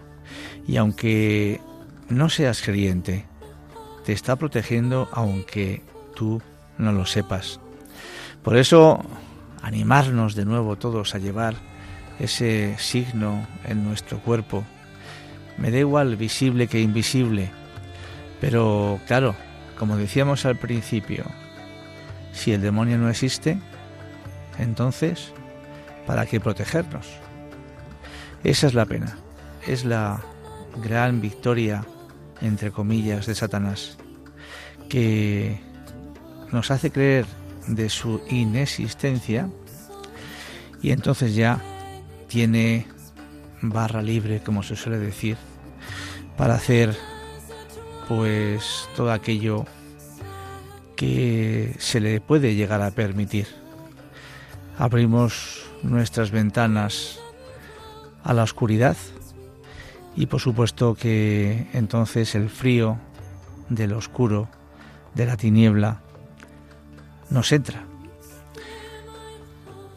[0.67, 1.61] Y aunque
[2.09, 3.25] no seas creyente,
[4.11, 5.81] está protegiendo aunque
[6.15, 6.41] tú
[6.77, 7.59] no lo sepas.
[8.43, 9.03] Por eso,
[9.61, 11.55] animarnos de nuevo todos a llevar
[12.19, 14.63] ese signo en nuestro cuerpo.
[15.57, 17.51] Me da igual visible que invisible,
[18.39, 19.35] pero claro,
[19.77, 21.25] como decíamos al principio,
[22.31, 23.59] si el demonio no existe,
[24.57, 25.33] entonces,
[26.07, 27.07] ¿para qué protegernos?
[28.43, 29.17] Esa es la pena,
[29.67, 30.21] es la
[30.81, 31.83] gran victoria
[32.41, 33.97] entre comillas, de Satanás,
[34.91, 35.57] que
[36.51, 37.25] nos hace creer
[37.65, 39.49] de su inexistencia
[40.81, 41.61] y entonces ya
[42.27, 42.87] tiene
[43.61, 45.37] barra libre, como se suele decir,
[46.35, 46.93] para hacer
[48.09, 49.65] pues todo aquello
[50.97, 53.47] que se le puede llegar a permitir.
[54.77, 57.17] Abrimos nuestras ventanas
[58.25, 58.97] a la oscuridad
[60.17, 62.97] y por supuesto que entonces el frío
[63.69, 64.49] del oscuro,
[65.15, 66.01] de la tiniebla,
[67.29, 67.83] nos entra.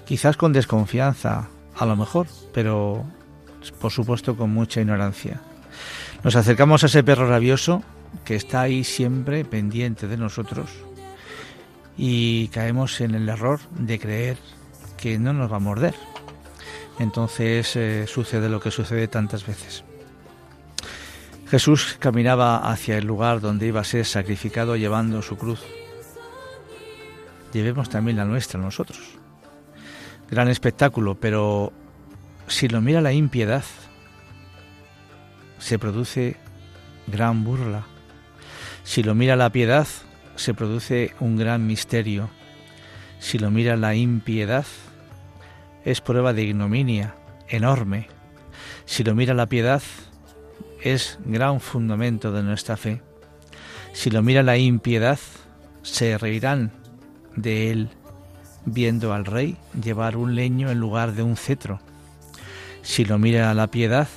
[0.07, 3.05] Quizás con desconfianza, a lo mejor, pero
[3.81, 5.41] por supuesto con mucha ignorancia.
[6.23, 7.83] Nos acercamos a ese perro rabioso
[8.25, 10.71] que está ahí siempre pendiente de nosotros
[11.97, 14.39] y caemos en el error de creer
[14.97, 15.95] que no nos va a morder.
[16.99, 19.85] Entonces eh, sucede lo que sucede tantas veces.
[21.49, 25.61] Jesús caminaba hacia el lugar donde iba a ser sacrificado llevando su cruz.
[27.53, 29.01] Llevemos también la nuestra nosotros.
[30.31, 31.73] Gran espectáculo, pero
[32.49, 33.65] si lo mira la impiedad,
[35.59, 36.37] se produce
[37.07, 37.87] gran burla.
[38.83, 39.87] Si lo mira la piedad,
[40.37, 42.29] se produce un gran misterio.
[43.19, 44.67] Si lo mira la impiedad,
[45.85, 47.15] es prueba de ignominia
[47.49, 48.09] enorme.
[48.85, 49.83] Si lo mira la piedad,
[50.85, 53.01] es gran fundamento de nuestra fe.
[53.95, 55.19] Si lo mira la impiedad,
[55.83, 56.73] se reirán
[57.37, 57.89] de él
[58.67, 61.81] viendo al rey llevar un leño en lugar de un cetro.
[62.83, 64.09] Si lo mira la piedad,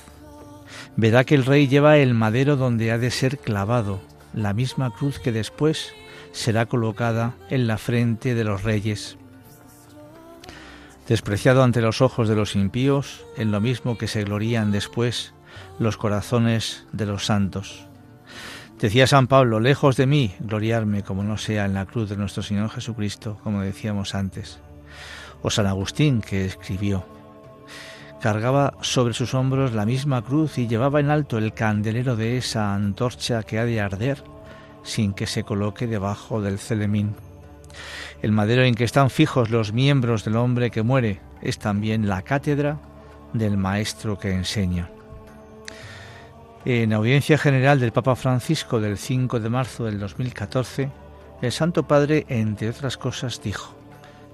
[0.96, 4.00] verá que el rey lleva el madero donde ha de ser clavado,
[4.34, 5.92] la misma cruz que después
[6.32, 9.16] será colocada en la frente de los reyes.
[11.08, 15.32] Despreciado ante los ojos de los impíos, en lo mismo que se glorían después
[15.78, 17.86] los corazones de los santos.
[18.80, 22.42] Decía San Pablo, lejos de mí gloriarme como no sea en la cruz de nuestro
[22.42, 24.60] Señor Jesucristo, como decíamos antes.
[25.42, 27.04] O San Agustín, que escribió,
[28.20, 32.74] cargaba sobre sus hombros la misma cruz y llevaba en alto el candelero de esa
[32.74, 34.22] antorcha que ha de arder
[34.82, 37.14] sin que se coloque debajo del celemín.
[38.22, 42.22] El madero en que están fijos los miembros del hombre que muere es también la
[42.22, 42.78] cátedra
[43.32, 44.88] del maestro que enseña.
[46.70, 50.90] En audiencia general del Papa Francisco del 5 de marzo del 2014,
[51.40, 53.74] el Santo Padre, entre otras cosas, dijo,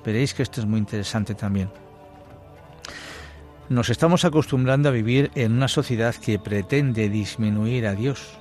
[0.04, 1.70] veréis que esto es muy interesante también,
[3.68, 8.36] nos estamos acostumbrando a vivir en una sociedad que pretende disminuir a Dios,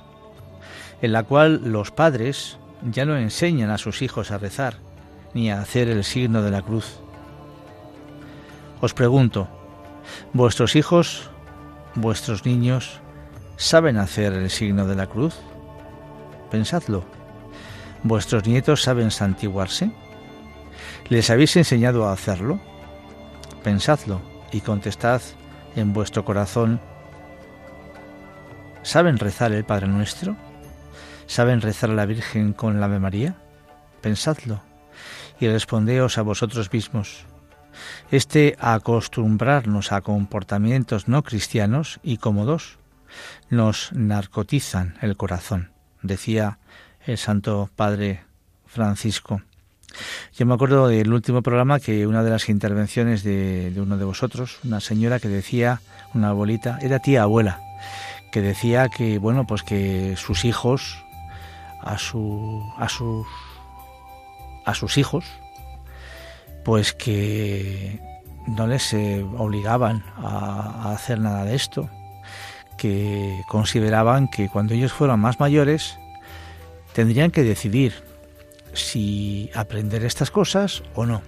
[1.00, 4.78] en la cual los padres ya no enseñan a sus hijos a rezar
[5.34, 6.98] ni a hacer el signo de la cruz.
[8.80, 9.46] Os pregunto,
[10.32, 11.30] ¿vuestros hijos,
[11.94, 13.00] vuestros niños,
[13.56, 15.34] saben hacer el signo de la cruz?
[16.50, 17.04] Pensadlo.
[18.02, 19.90] ¿Vuestros nietos saben santiguarse?
[21.08, 22.60] ¿Les habéis enseñado a hacerlo?
[23.62, 24.20] Pensadlo
[24.52, 25.22] y contestad
[25.76, 26.80] en vuestro corazón,
[28.82, 30.36] ¿saben rezar el Padre Nuestro?
[31.26, 33.36] ¿Saben rezar a la Virgen con la Ave María?
[34.00, 34.60] Pensadlo
[35.40, 37.24] y respondeos a vosotros mismos.
[38.10, 42.78] Este acostumbrarnos a comportamientos no cristianos y cómodos
[43.50, 45.70] nos narcotizan el corazón,
[46.02, 46.58] decía
[47.06, 48.24] el Santo Padre
[48.66, 49.42] Francisco.
[50.36, 54.58] Yo me acuerdo del último programa que una de las intervenciones de, uno de vosotros,
[54.64, 55.80] una señora que decía,
[56.14, 57.60] una abuelita, era tía abuela,
[58.32, 60.98] que decía que bueno, pues que sus hijos
[61.80, 63.26] a su a sus
[64.64, 65.24] a sus hijos,
[66.64, 68.00] pues que
[68.48, 71.90] no les eh, obligaban a hacer nada de esto,
[72.84, 75.96] que consideraban que cuando ellos fueran más mayores
[76.92, 77.94] tendrían que decidir
[78.74, 81.22] si aprender estas cosas o no.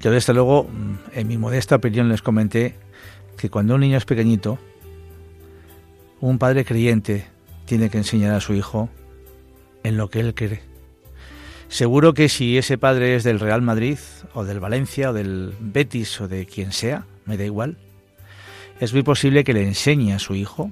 [0.00, 0.68] Yo desde luego,
[1.12, 2.74] en mi modesta opinión les comenté
[3.36, 4.58] que cuando un niño es pequeñito,
[6.18, 7.28] un padre creyente
[7.64, 8.88] tiene que enseñar a su hijo
[9.84, 10.60] en lo que él cree.
[11.68, 13.98] Seguro que si ese padre es del Real Madrid
[14.34, 17.78] o del Valencia o del Betis o de quien sea, me da igual,
[18.80, 20.70] es muy posible que le enseñe a su hijo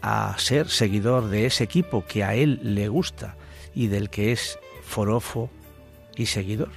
[0.00, 3.36] a ser seguidor de ese equipo que a él le gusta
[3.74, 5.48] y del que es forofo
[6.16, 6.70] y seguidor.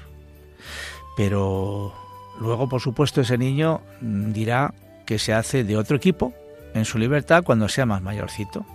[1.18, 1.93] Pero
[2.39, 4.74] luego, por supuesto, ese niño dirá
[5.06, 6.34] que se hace de otro equipo
[6.74, 8.66] en su libertad cuando sea más mayorcito.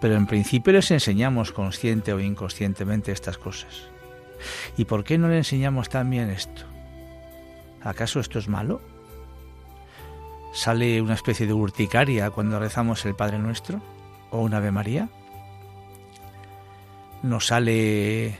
[0.00, 3.88] Pero en principio les enseñamos consciente o inconscientemente estas cosas.
[4.76, 6.62] ¿Y por qué no le enseñamos también esto?
[7.82, 8.80] ¿Acaso esto es malo?
[10.56, 13.82] ¿Sale una especie de urticaria cuando rezamos el Padre Nuestro?
[14.30, 15.10] ¿O una Ave María?
[17.22, 18.38] ¿Nos sale,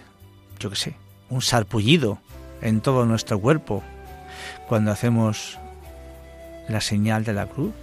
[0.58, 0.96] yo qué sé,
[1.28, 2.16] un sarpullido
[2.62, 3.82] en todo nuestro cuerpo
[4.66, 5.58] cuando hacemos
[6.70, 7.74] la señal de la cruz?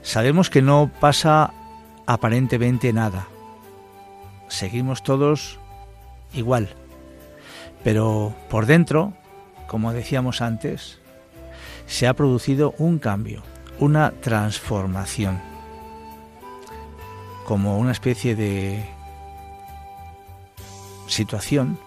[0.00, 1.52] Sabemos que no pasa
[2.06, 3.26] aparentemente nada.
[4.48, 5.58] Seguimos todos
[6.32, 6.70] igual.
[7.84, 9.12] Pero por dentro,
[9.66, 11.01] como decíamos antes,
[11.92, 13.42] se ha producido un cambio,
[13.78, 15.42] una transformación,
[17.44, 18.82] como una especie de
[21.06, 21.78] situación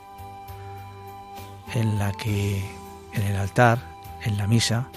[1.74, 2.64] en la que
[3.14, 3.80] en el altar,
[4.24, 4.90] en la misa,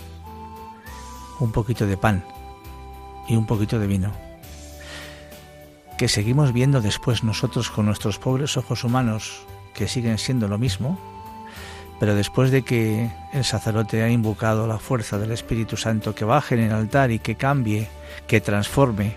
[1.41, 2.23] un poquito de pan
[3.29, 4.13] y un poquito de vino,
[5.97, 9.41] que seguimos viendo después nosotros con nuestros pobres ojos humanos,
[9.73, 10.99] que siguen siendo lo mismo,
[12.01, 16.55] Pero después de que el sacerdote ha invocado la fuerza del Espíritu Santo que baje
[16.55, 17.89] en el altar y que cambie,
[18.27, 19.17] que transforme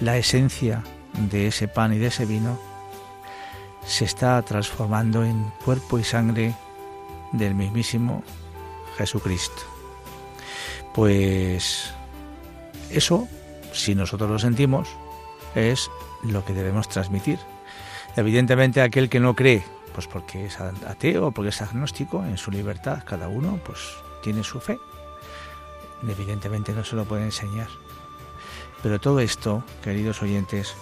[0.00, 0.82] la esencia
[1.30, 2.58] de ese pan y de ese vino,
[3.84, 6.54] se está transformando en cuerpo y sangre
[7.32, 8.22] del mismísimo
[8.96, 9.62] Jesucristo.
[10.94, 11.92] Pues
[12.90, 13.28] eso,
[13.72, 14.88] si nosotros lo sentimos,
[15.54, 15.90] es
[16.22, 17.38] lo que debemos transmitir.
[18.16, 19.62] Evidentemente aquel que no cree,
[19.96, 23.80] pues porque es ateo, porque es agnóstico, en su libertad, cada uno pues
[24.22, 24.78] tiene su fe.
[26.06, 27.68] Evidentemente no se lo puede enseñar.
[28.82, 30.74] Pero todo esto, queridos oyentes,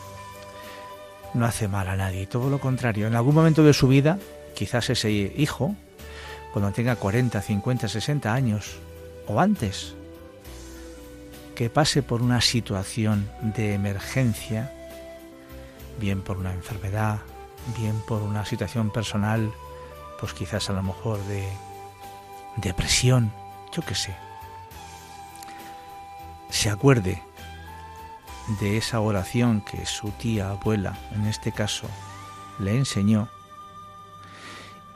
[1.33, 3.07] no hace mal a nadie, todo lo contrario.
[3.07, 4.19] En algún momento de su vida,
[4.57, 5.77] quizás ese hijo,
[6.53, 8.79] cuando tenga 40, 50, 60 años
[9.29, 9.95] o antes,
[11.55, 14.73] que pase por una situación de emergencia,
[16.01, 17.21] bien por una enfermedad,
[17.77, 19.53] bien por una situación personal,
[20.21, 21.49] pues quizás a lo mejor de
[22.57, 23.33] depresión,
[23.73, 24.17] yo qué sé,
[26.51, 27.23] se acuerde
[28.61, 31.89] de esa oración que su tía abuela, en este caso,
[32.59, 33.29] le enseñó,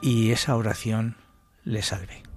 [0.01, 1.17] y esa oración
[1.63, 2.28] le salve.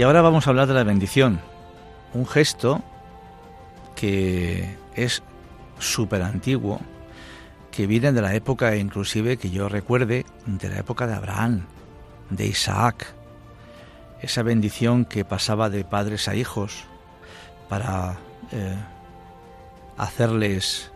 [0.00, 1.40] Y ahora vamos a hablar de la bendición,
[2.14, 2.82] un gesto
[3.94, 5.22] que es
[5.78, 6.80] súper antiguo,
[7.70, 11.66] que viene de la época inclusive que yo recuerde, de la época de Abraham,
[12.30, 13.12] de Isaac,
[14.22, 16.84] esa bendición que pasaba de padres a hijos
[17.68, 18.16] para
[18.52, 18.76] eh,
[19.98, 20.92] hacerles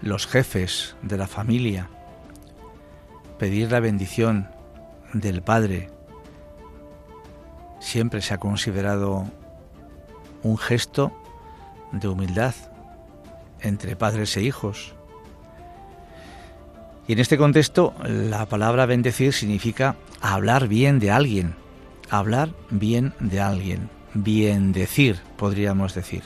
[0.00, 1.90] los jefes de la familia,
[3.38, 4.48] pedir la bendición
[5.12, 5.90] del padre
[7.80, 9.26] siempre se ha considerado
[10.42, 11.12] un gesto
[11.92, 12.54] de humildad
[13.60, 14.94] entre padres e hijos.
[17.06, 21.54] Y en este contexto, la palabra bendecir significa hablar bien de alguien,
[22.10, 26.22] hablar bien de alguien, bien decir, podríamos decir.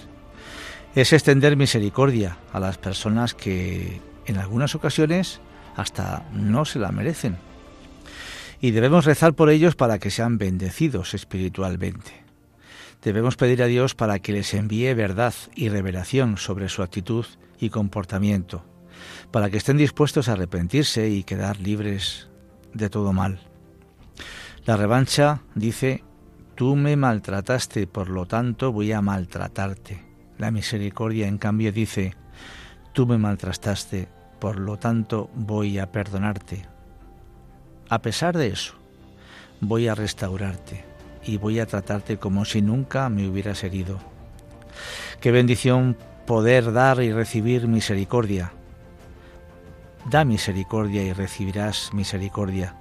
[0.95, 5.41] Es extender misericordia a las personas que en algunas ocasiones
[5.77, 7.37] hasta no se la merecen
[8.63, 12.23] y debemos rezar por ellos para que sean bendecidos espiritualmente.
[13.03, 17.27] Debemos pedir a Dios para que les envíe verdad y revelación sobre su actitud
[17.59, 18.65] y comportamiento,
[19.33, 22.29] para que estén dispuestos a arrepentirse y quedar libres
[22.73, 23.41] de todo mal.
[24.65, 26.05] La revancha dice,
[26.55, 30.05] tú me maltrataste, por lo tanto voy a maltratarte.
[30.39, 32.15] La misericordia, en cambio, dice,
[32.93, 34.09] tú me maltrataste,
[34.39, 36.72] por lo tanto voy a perdonarte.
[37.93, 38.73] A pesar de eso,
[39.61, 40.83] voy a restaurarte
[41.27, 43.99] y voy a tratarte como si nunca me hubieras herido.
[45.21, 48.55] Qué bendición poder dar y recibir misericordia.
[50.09, 52.77] Da misericordia y recibirás misericordia,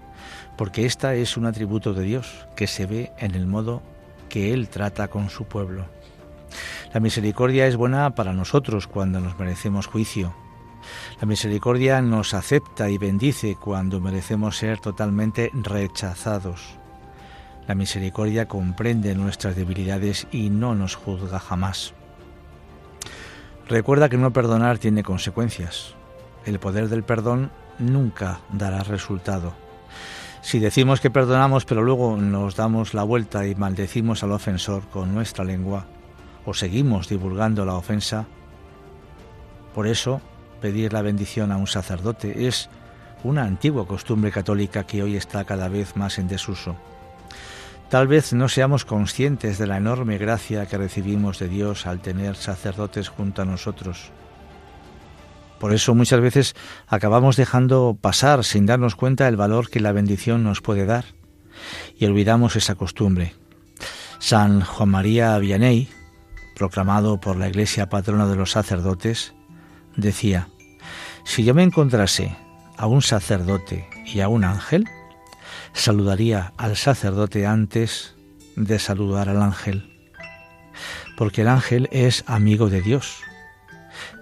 [0.57, 3.83] porque esta es un atributo de Dios que se ve en el modo
[4.29, 5.87] que Él trata con su pueblo.
[6.93, 10.33] La misericordia es buena para nosotros cuando nos merecemos juicio,
[11.19, 16.77] la misericordia nos acepta y bendice cuando merecemos ser totalmente rechazados.
[17.67, 21.93] La misericordia comprende nuestras debilidades y no nos juzga jamás.
[23.67, 25.95] Recuerda que no perdonar tiene consecuencias.
[26.45, 29.53] El poder del perdón nunca dará resultado.
[30.41, 35.13] Si decimos que perdonamos pero luego nos damos la vuelta y maldecimos al ofensor con
[35.13, 35.85] nuestra lengua,
[36.45, 38.25] o seguimos divulgando la ofensa,
[39.73, 40.21] por eso
[40.61, 42.47] pedir la bendición a un sacerdote.
[42.47, 42.69] Es
[43.23, 46.77] una antigua costumbre católica que hoy está cada vez más en desuso.
[47.89, 52.37] Tal vez no seamos conscientes de la enorme gracia que recibimos de Dios al tener
[52.37, 54.11] sacerdotes junto a nosotros.
[55.59, 56.55] Por eso muchas veces
[56.87, 61.03] acabamos dejando pasar sin darnos cuenta el valor que la bendición nos puede dar
[61.97, 63.35] y olvidamos esa costumbre.
[64.19, 65.89] San Juan María Vianney,
[66.55, 69.33] proclamado por la Iglesia patrona de los sacerdotes,
[69.95, 70.47] decía,
[71.31, 72.35] si yo me encontrase
[72.75, 74.89] a un sacerdote y a un ángel,
[75.71, 78.15] saludaría al sacerdote antes
[78.57, 79.97] de saludar al ángel,
[81.15, 83.21] porque el ángel es amigo de Dios,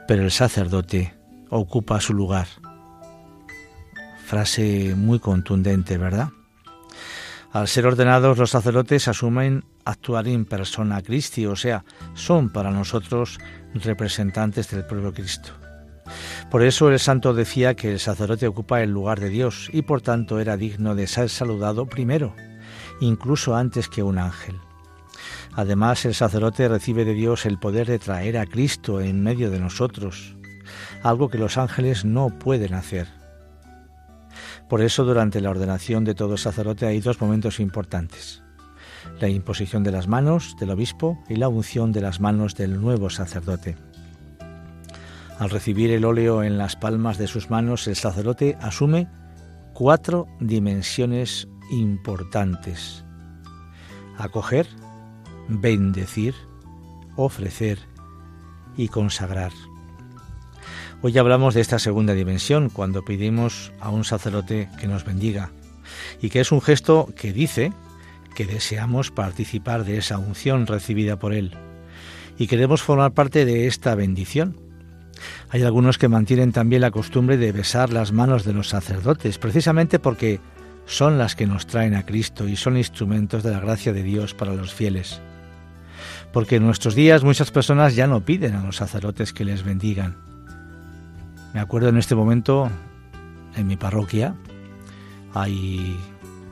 [0.07, 1.16] pero el sacerdote
[1.49, 2.45] ocupa su lugar.
[4.28, 6.30] Frase muy contundente, ¿verdad?
[7.51, 11.84] Al ser ordenados, los sacerdotes asumen actuar en persona Christi, o sea,
[12.14, 13.39] son para nosotros
[13.74, 15.53] representantes del pueblo Cristo.
[16.49, 20.01] Por eso el santo decía que el sacerdote ocupa el lugar de Dios y por
[20.01, 22.36] tanto era digno de ser saludado primero,
[22.99, 24.55] incluso antes que un ángel.
[25.53, 29.60] Además, el sacerdote recibe de Dios el poder de traer a Cristo en medio de
[29.60, 30.36] nosotros,
[31.03, 33.07] algo que los ángeles no pueden hacer.
[34.70, 38.43] Por eso, durante la ordenación de todo sacerdote hay dos momentos importantes.
[39.20, 43.10] La imposición de las manos del obispo y la unción de las manos del nuevo
[43.10, 43.76] sacerdote.
[45.40, 49.08] Al recibir el óleo en las palmas de sus manos, el sacerdote asume
[49.74, 53.06] cuatro dimensiones importantes.
[54.18, 54.68] Acoger,
[55.48, 56.36] bendecir,
[57.16, 57.80] ofrecer
[58.76, 59.54] y consagrar.
[61.02, 65.52] Hoy hablamos de esta segunda dimensión cuando pedimos a un sacerdote que nos bendiga
[66.22, 67.72] y que es un gesto que dice
[68.36, 71.56] que deseamos participar de esa unción recibida por él
[72.38, 74.69] y queremos formar parte de esta bendición
[75.50, 80.00] hay algunos que mantienen también la costumbre de besar las manos de los sacerdotes, precisamente
[80.00, 80.40] porque
[80.86, 84.34] son las que nos traen a Cristo y son instrumentos de la gracia de Dios
[84.34, 85.22] para los fieles.
[86.34, 90.18] Porque en nuestros días muchas personas ya no piden a los sacerdotes que les bendigan.
[91.54, 92.70] Me acuerdo en este momento,
[93.56, 94.36] en mi parroquia,
[95.34, 96.00] hay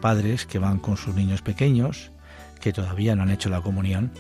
[0.01, 2.11] padres que van con sus niños pequeños,
[2.59, 4.11] que todavía no han hecho la comunión,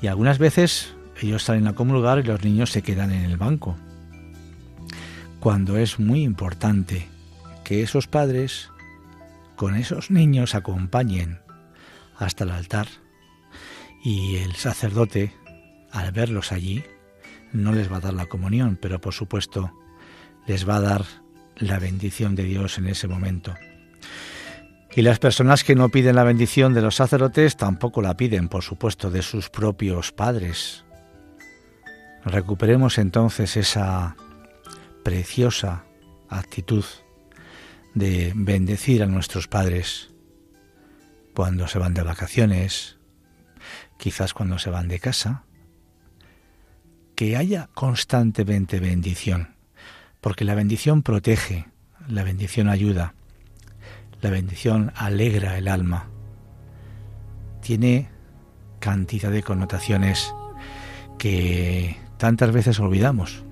[0.00, 3.76] y algunas veces ellos salen a comulgar y los niños se quedan en el banco.
[5.40, 7.08] Cuando es muy importante
[7.64, 8.70] que esos padres
[9.56, 11.40] con esos niños acompañen
[12.16, 12.88] hasta el altar
[14.04, 15.32] y el sacerdote,
[15.90, 16.84] al verlos allí,
[17.52, 19.72] no les va a dar la comunión, pero por supuesto
[20.46, 21.04] les va a dar
[21.56, 23.54] la bendición de Dios en ese momento.
[24.94, 28.62] Y las personas que no piden la bendición de los sacerdotes tampoco la piden, por
[28.62, 30.84] supuesto, de sus propios padres,
[32.24, 34.16] Recuperemos entonces esa
[35.04, 35.84] preciosa
[36.28, 36.84] actitud
[37.94, 40.10] de bendecir a nuestros padres
[41.34, 42.98] cuando se van de vacaciones,
[43.96, 45.44] quizás cuando se van de casa,
[47.14, 49.54] que haya constantemente bendición,
[50.20, 51.66] porque la bendición protege,
[52.08, 53.14] la bendición ayuda,
[54.20, 56.08] la bendición alegra el alma,
[57.62, 58.10] tiene
[58.80, 60.34] cantidad de connotaciones
[61.18, 63.42] que tantas veces olvidamos.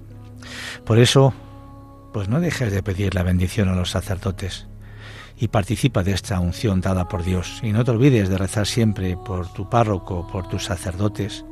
[0.85, 1.33] Por eso,
[2.13, 4.67] pues no dejes de pedir la bendición a los sacerdotes
[5.39, 7.61] y participa de esta unción dada por Dios.
[7.63, 11.45] Y no te olvides de rezar siempre por tu párroco, por tus sacerdotes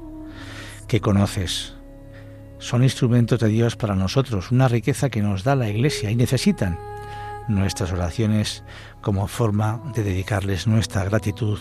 [0.89, 1.75] que conoces.
[2.59, 6.79] Son instrumentos de Dios para nosotros, una riqueza que nos da la Iglesia y necesitan
[7.47, 8.65] nuestras oraciones
[9.03, 11.59] como forma de dedicarles nuestra gratitud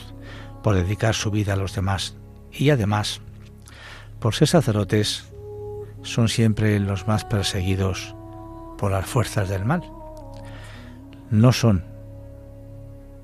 [0.61, 2.15] por dedicar su vida a los demás.
[2.53, 3.19] Y además,
[4.19, 5.32] por ser sacerdotes,
[6.03, 8.15] son siempre los más perseguidos
[8.77, 9.81] por las fuerzas del mal.
[11.31, 11.85] No son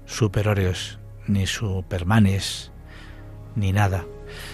[0.06, 2.72] superiores ni supermanes
[3.56, 4.06] ni nada.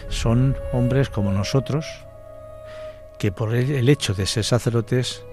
[0.09, 1.85] Son hombres como nosotros
[3.19, 5.23] que por el hecho de ser sacerdotes,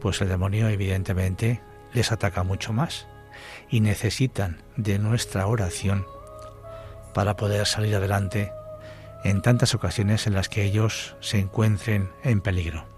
[0.00, 1.62] pues el demonio evidentemente
[1.92, 3.06] les ataca mucho más
[3.70, 6.06] y necesitan de nuestra oración
[7.14, 8.52] para poder salir adelante
[9.30, 12.95] en tantas ocasiones en las que ellos se encuentren en peligro.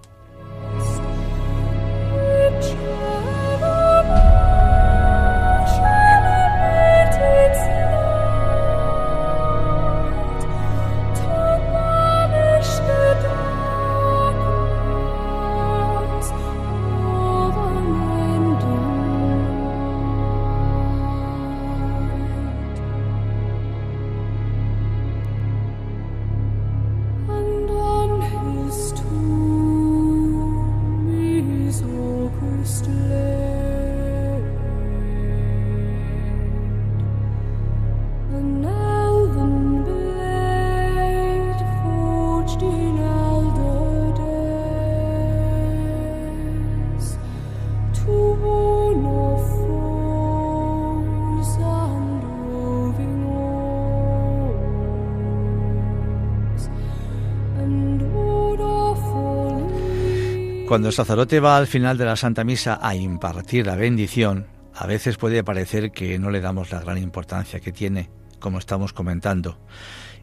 [60.79, 64.87] Cuando el sacerdote va al final de la Santa Misa a impartir la bendición, a
[64.87, 69.59] veces puede parecer que no le damos la gran importancia que tiene, como estamos comentando.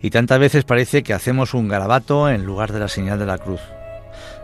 [0.01, 3.37] Y tantas veces parece que hacemos un garabato en lugar de la señal de la
[3.37, 3.59] cruz.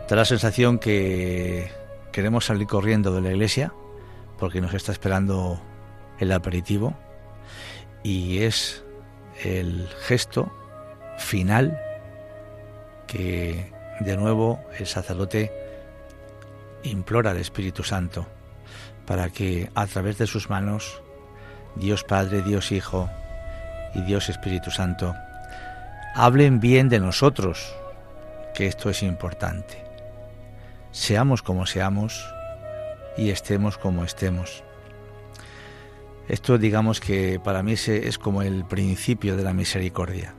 [0.09, 1.71] Da la sensación que
[2.11, 3.71] queremos salir corriendo de la iglesia
[4.37, 5.61] porque nos está esperando
[6.19, 6.93] el aperitivo
[8.03, 8.83] y es
[9.45, 10.51] el gesto
[11.17, 11.79] final
[13.07, 15.60] que de nuevo el sacerdote
[16.83, 18.27] implora al Espíritu Santo
[19.05, 21.01] para que a través de sus manos
[21.75, 23.09] Dios Padre, Dios Hijo
[23.93, 25.15] y Dios Espíritu Santo
[26.13, 27.73] hablen bien de nosotros,
[28.53, 29.83] que esto es importante.
[30.91, 32.25] Seamos como seamos
[33.17, 34.63] y estemos como estemos.
[36.27, 40.33] Esto digamos que para mí es como el principio de la misericordia,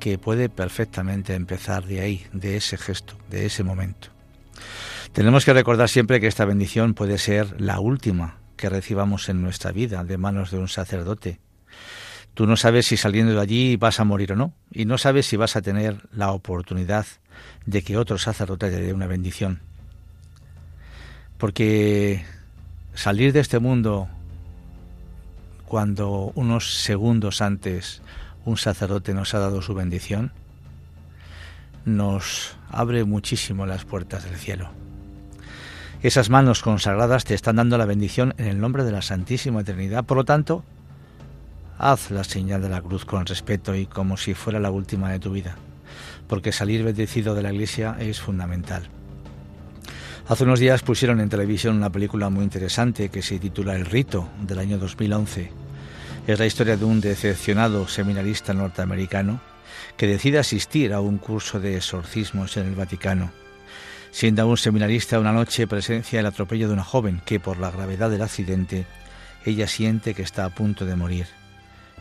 [0.00, 4.13] que puede perfectamente empezar de ahí, de ese gesto, de ese momento.
[5.14, 9.70] Tenemos que recordar siempre que esta bendición puede ser la última que recibamos en nuestra
[9.70, 11.38] vida de manos de un sacerdote.
[12.34, 15.26] Tú no sabes si saliendo de allí vas a morir o no, y no sabes
[15.26, 17.06] si vas a tener la oportunidad
[17.64, 19.60] de que otro sacerdote te dé una bendición.
[21.38, 22.24] Porque
[22.94, 24.08] salir de este mundo
[25.64, 28.02] cuando unos segundos antes
[28.44, 30.32] un sacerdote nos ha dado su bendición,
[31.84, 34.83] nos abre muchísimo las puertas del cielo.
[36.04, 40.04] Esas manos consagradas te están dando la bendición en el nombre de la Santísima Trinidad.
[40.04, 40.62] Por lo tanto,
[41.78, 45.18] haz la señal de la cruz con respeto y como si fuera la última de
[45.18, 45.56] tu vida,
[46.28, 48.82] porque salir bendecido de la iglesia es fundamental.
[50.28, 54.28] Hace unos días pusieron en televisión una película muy interesante que se titula El Rito,
[54.42, 55.52] del año 2011.
[56.26, 59.40] Es la historia de un decepcionado seminarista norteamericano
[59.96, 63.43] que decide asistir a un curso de exorcismos en el Vaticano
[64.14, 68.10] Siendo aún seminarista, una noche presencia el atropello de una joven que, por la gravedad
[68.10, 68.86] del accidente,
[69.44, 71.26] ella siente que está a punto de morir.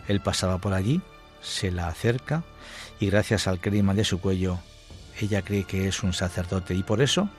[0.07, 1.01] Él pasaba por allí,
[1.41, 2.43] se la acerca
[2.99, 4.59] y gracias al clima de su cuello,
[5.19, 7.29] ella cree que es un sacerdote y por eso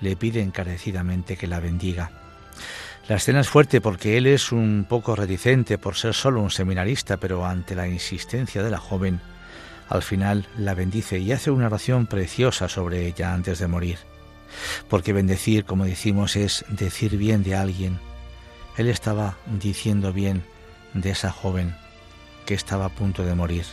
[0.00, 2.10] le pide encarecidamente que la bendiga.
[3.08, 7.18] La escena es fuerte porque él es un poco reticente por ser solo un seminarista,
[7.18, 9.20] pero ante la insistencia de la joven,
[9.90, 14.13] al final la bendice y hace una oración preciosa sobre ella antes de morir
[14.88, 17.98] porque bendecir, como decimos, es decir bien de alguien.
[18.76, 20.44] Él estaba diciendo bien
[20.94, 21.74] de esa joven
[22.46, 23.64] que estaba a punto de morir.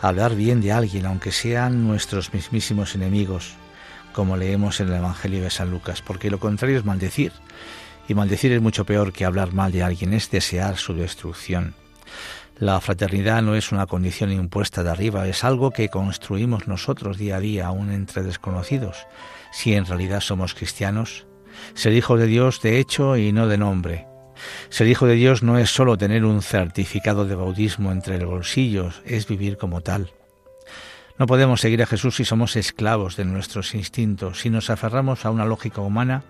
[0.00, 3.54] Hablar bien de alguien, aunque sean nuestros mismísimos enemigos,
[4.12, 7.32] como leemos en el Evangelio de San Lucas, porque lo contrario es maldecir.
[8.08, 11.74] Y maldecir es mucho peor que hablar mal de alguien, es desear su destrucción.
[12.58, 17.36] La fraternidad no es una condición impuesta de arriba, es algo que construimos nosotros día
[17.36, 19.06] a día, aún entre desconocidos,
[19.56, 21.26] si en realidad somos cristianos.
[21.72, 24.06] Ser hijo de Dios de hecho y no de nombre.
[24.68, 29.00] Ser hijo de Dios no es solo tener un certificado de bautismo entre los bolsillos,
[29.06, 30.12] es vivir como tal.
[31.18, 35.30] No podemos seguir a Jesús si somos esclavos de nuestros instintos, si nos aferramos a
[35.30, 36.24] una lógica humana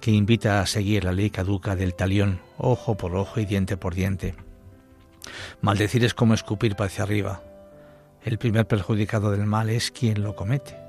[0.00, 3.94] que invita a seguir la ley caduca del talión, ojo por ojo y diente por
[3.94, 4.34] diente.
[5.60, 7.44] Maldecir es como escupir hacia arriba.
[8.24, 10.82] El primer perjudicado del mal es quien lo comete.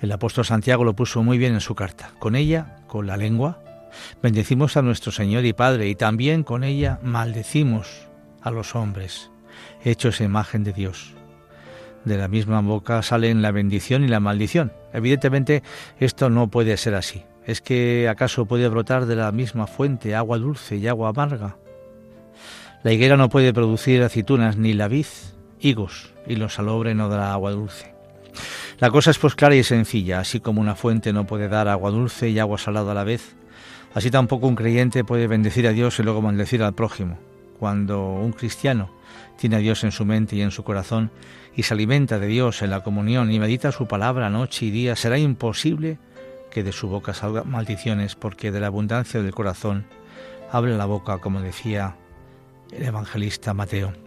[0.00, 2.10] El apóstol Santiago lo puso muy bien en su carta.
[2.18, 3.62] Con ella, con la lengua,
[4.22, 8.08] bendecimos a nuestro Señor y Padre y también con ella maldecimos
[8.42, 9.30] a los hombres,
[9.82, 11.14] hechos en imagen de Dios.
[12.04, 14.72] De la misma boca salen la bendición y la maldición.
[14.92, 15.62] Evidentemente
[15.98, 17.24] esto no puede ser así.
[17.44, 21.56] ¿Es que acaso puede brotar de la misma fuente agua dulce y agua amarga?
[22.82, 25.06] La higuera no puede producir aceitunas ni la vid,
[25.58, 27.95] higos, y lo salobre no dará agua dulce.
[28.78, 31.90] La cosa es pues clara y sencilla, así como una fuente no puede dar agua
[31.90, 33.34] dulce y agua salada a la vez,
[33.94, 37.18] así tampoco un creyente puede bendecir a Dios y luego maldecir al prójimo.
[37.58, 38.90] Cuando un cristiano
[39.38, 41.10] tiene a Dios en su mente y en su corazón
[41.54, 44.94] y se alimenta de Dios en la comunión y medita su palabra noche y día,
[44.94, 45.98] será imposible
[46.50, 49.86] que de su boca salgan maldiciones, porque de la abundancia del corazón
[50.52, 51.96] abre la boca, como decía
[52.72, 54.05] el evangelista Mateo.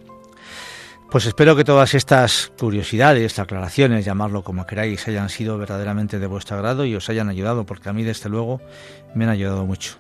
[1.11, 6.57] Pues espero que todas estas curiosidades, aclaraciones, llamarlo como queráis, hayan sido verdaderamente de vuestro
[6.57, 8.61] agrado y os hayan ayudado, porque a mí desde luego
[9.15, 9.97] me han ayudado mucho.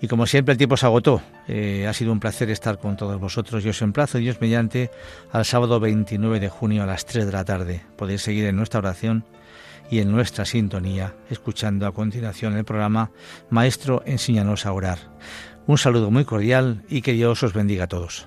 [0.00, 1.22] Y como siempre el tiempo se agotó.
[1.46, 3.62] Eh, ha sido un placer estar con todos vosotros.
[3.62, 4.90] Yo os emplazo, Dios mediante,
[5.30, 7.82] al sábado 29 de junio a las 3 de la tarde.
[7.96, 9.24] Podéis seguir en nuestra oración
[9.88, 13.12] y en nuestra sintonía, escuchando a continuación el programa
[13.50, 14.98] Maestro, enséñanos a orar.
[15.68, 18.26] Un saludo muy cordial y que Dios os bendiga a todos.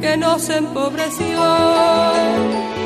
[0.00, 2.77] que nos empobreció.